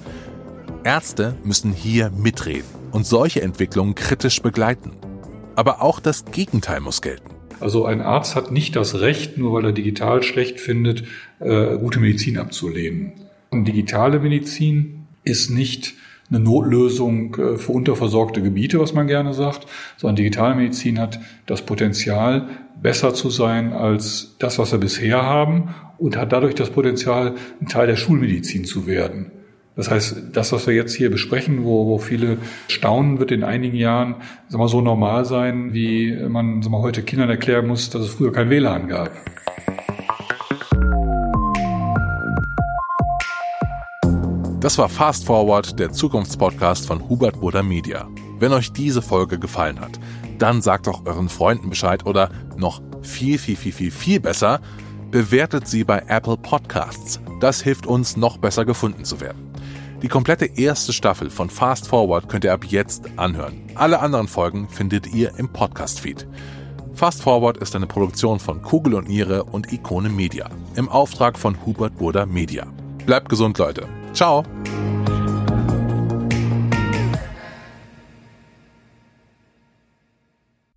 Ärzte 0.88 1.36
müssen 1.44 1.74
hier 1.74 2.08
mitreden 2.08 2.64
und 2.92 3.04
solche 3.04 3.42
Entwicklungen 3.42 3.94
kritisch 3.94 4.40
begleiten. 4.40 4.92
Aber 5.54 5.82
auch 5.82 6.00
das 6.00 6.24
Gegenteil 6.24 6.80
muss 6.80 7.02
gelten. 7.02 7.28
Also 7.60 7.84
ein 7.84 8.00
Arzt 8.00 8.34
hat 8.34 8.52
nicht 8.52 8.74
das 8.74 8.98
Recht, 8.98 9.36
nur 9.36 9.52
weil 9.52 9.66
er 9.66 9.72
digital 9.72 10.22
schlecht 10.22 10.58
findet, 10.58 11.04
äh, 11.40 11.76
gute 11.76 12.00
Medizin 12.00 12.38
abzulehnen. 12.38 13.12
Und 13.50 13.66
digitale 13.68 14.18
Medizin 14.18 15.04
ist 15.24 15.50
nicht 15.50 15.92
eine 16.30 16.40
Notlösung 16.40 17.34
äh, 17.34 17.58
für 17.58 17.72
unterversorgte 17.72 18.40
Gebiete, 18.40 18.80
was 18.80 18.94
man 18.94 19.08
gerne 19.08 19.34
sagt, 19.34 19.66
sondern 19.98 20.16
digitale 20.16 20.54
Medizin 20.54 20.98
hat 20.98 21.20
das 21.44 21.60
Potenzial, 21.60 22.48
besser 22.80 23.12
zu 23.12 23.28
sein 23.28 23.74
als 23.74 24.36
das, 24.38 24.58
was 24.58 24.72
wir 24.72 24.78
bisher 24.78 25.22
haben 25.22 25.74
und 25.98 26.16
hat 26.16 26.32
dadurch 26.32 26.54
das 26.54 26.70
Potenzial, 26.70 27.34
ein 27.60 27.66
Teil 27.66 27.88
der 27.88 27.96
Schulmedizin 27.96 28.64
zu 28.64 28.86
werden. 28.86 29.32
Das 29.78 29.92
heißt, 29.92 30.16
das, 30.32 30.50
was 30.50 30.66
wir 30.66 30.74
jetzt 30.74 30.92
hier 30.92 31.08
besprechen, 31.08 31.62
wo, 31.62 31.86
wo 31.86 31.98
viele 31.98 32.38
staunen, 32.66 33.20
wird 33.20 33.30
in 33.30 33.44
einigen 33.44 33.76
Jahren 33.76 34.16
sag 34.48 34.58
mal, 34.58 34.66
so 34.66 34.80
normal 34.80 35.24
sein, 35.24 35.72
wie 35.72 36.16
man 36.28 36.62
sag 36.62 36.72
mal, 36.72 36.82
heute 36.82 37.04
Kindern 37.04 37.30
erklären 37.30 37.68
muss, 37.68 37.88
dass 37.88 38.02
es 38.02 38.14
früher 38.14 38.32
kein 38.32 38.50
WLAN 38.50 38.88
gab. 38.88 39.12
Das 44.58 44.76
war 44.78 44.88
Fast 44.88 45.24
Forward, 45.24 45.78
der 45.78 45.92
Zukunftspodcast 45.92 46.88
von 46.88 47.08
Hubert 47.08 47.38
Burda 47.40 47.62
Media. 47.62 48.08
Wenn 48.40 48.50
euch 48.50 48.72
diese 48.72 49.00
Folge 49.00 49.38
gefallen 49.38 49.78
hat, 49.78 50.00
dann 50.40 50.60
sagt 50.60 50.88
doch 50.88 51.06
euren 51.06 51.28
Freunden 51.28 51.70
Bescheid 51.70 52.04
oder 52.04 52.30
noch 52.56 52.82
viel, 53.02 53.38
viel, 53.38 53.54
viel, 53.54 53.72
viel, 53.72 53.92
viel 53.92 54.18
besser, 54.18 54.60
bewertet 55.12 55.68
sie 55.68 55.84
bei 55.84 56.02
Apple 56.08 56.36
Podcasts. 56.36 57.20
Das 57.38 57.62
hilft 57.62 57.86
uns, 57.86 58.16
noch 58.16 58.38
besser 58.38 58.64
gefunden 58.64 59.04
zu 59.04 59.20
werden. 59.20 59.47
Die 60.02 60.08
komplette 60.08 60.46
erste 60.46 60.92
Staffel 60.92 61.28
von 61.28 61.50
Fast 61.50 61.88
Forward 61.88 62.28
könnt 62.28 62.44
ihr 62.44 62.52
ab 62.52 62.64
jetzt 62.64 63.10
anhören. 63.16 63.62
Alle 63.74 63.98
anderen 63.98 64.28
Folgen 64.28 64.68
findet 64.68 65.12
ihr 65.12 65.32
im 65.38 65.48
Podcast-Feed. 65.48 66.28
Fast 66.94 67.22
Forward 67.22 67.58
ist 67.58 67.74
eine 67.74 67.88
Produktion 67.88 68.38
von 68.38 68.62
Kugel 68.62 68.94
und 68.94 69.08
Niere 69.08 69.44
und 69.44 69.72
Ikone 69.72 70.08
Media 70.08 70.48
im 70.76 70.88
Auftrag 70.88 71.36
von 71.36 71.64
Hubert 71.66 71.98
Burda 71.98 72.26
Media. 72.26 72.66
Bleibt 73.06 73.28
gesund, 73.28 73.58
Leute. 73.58 73.88
Ciao! 74.12 74.44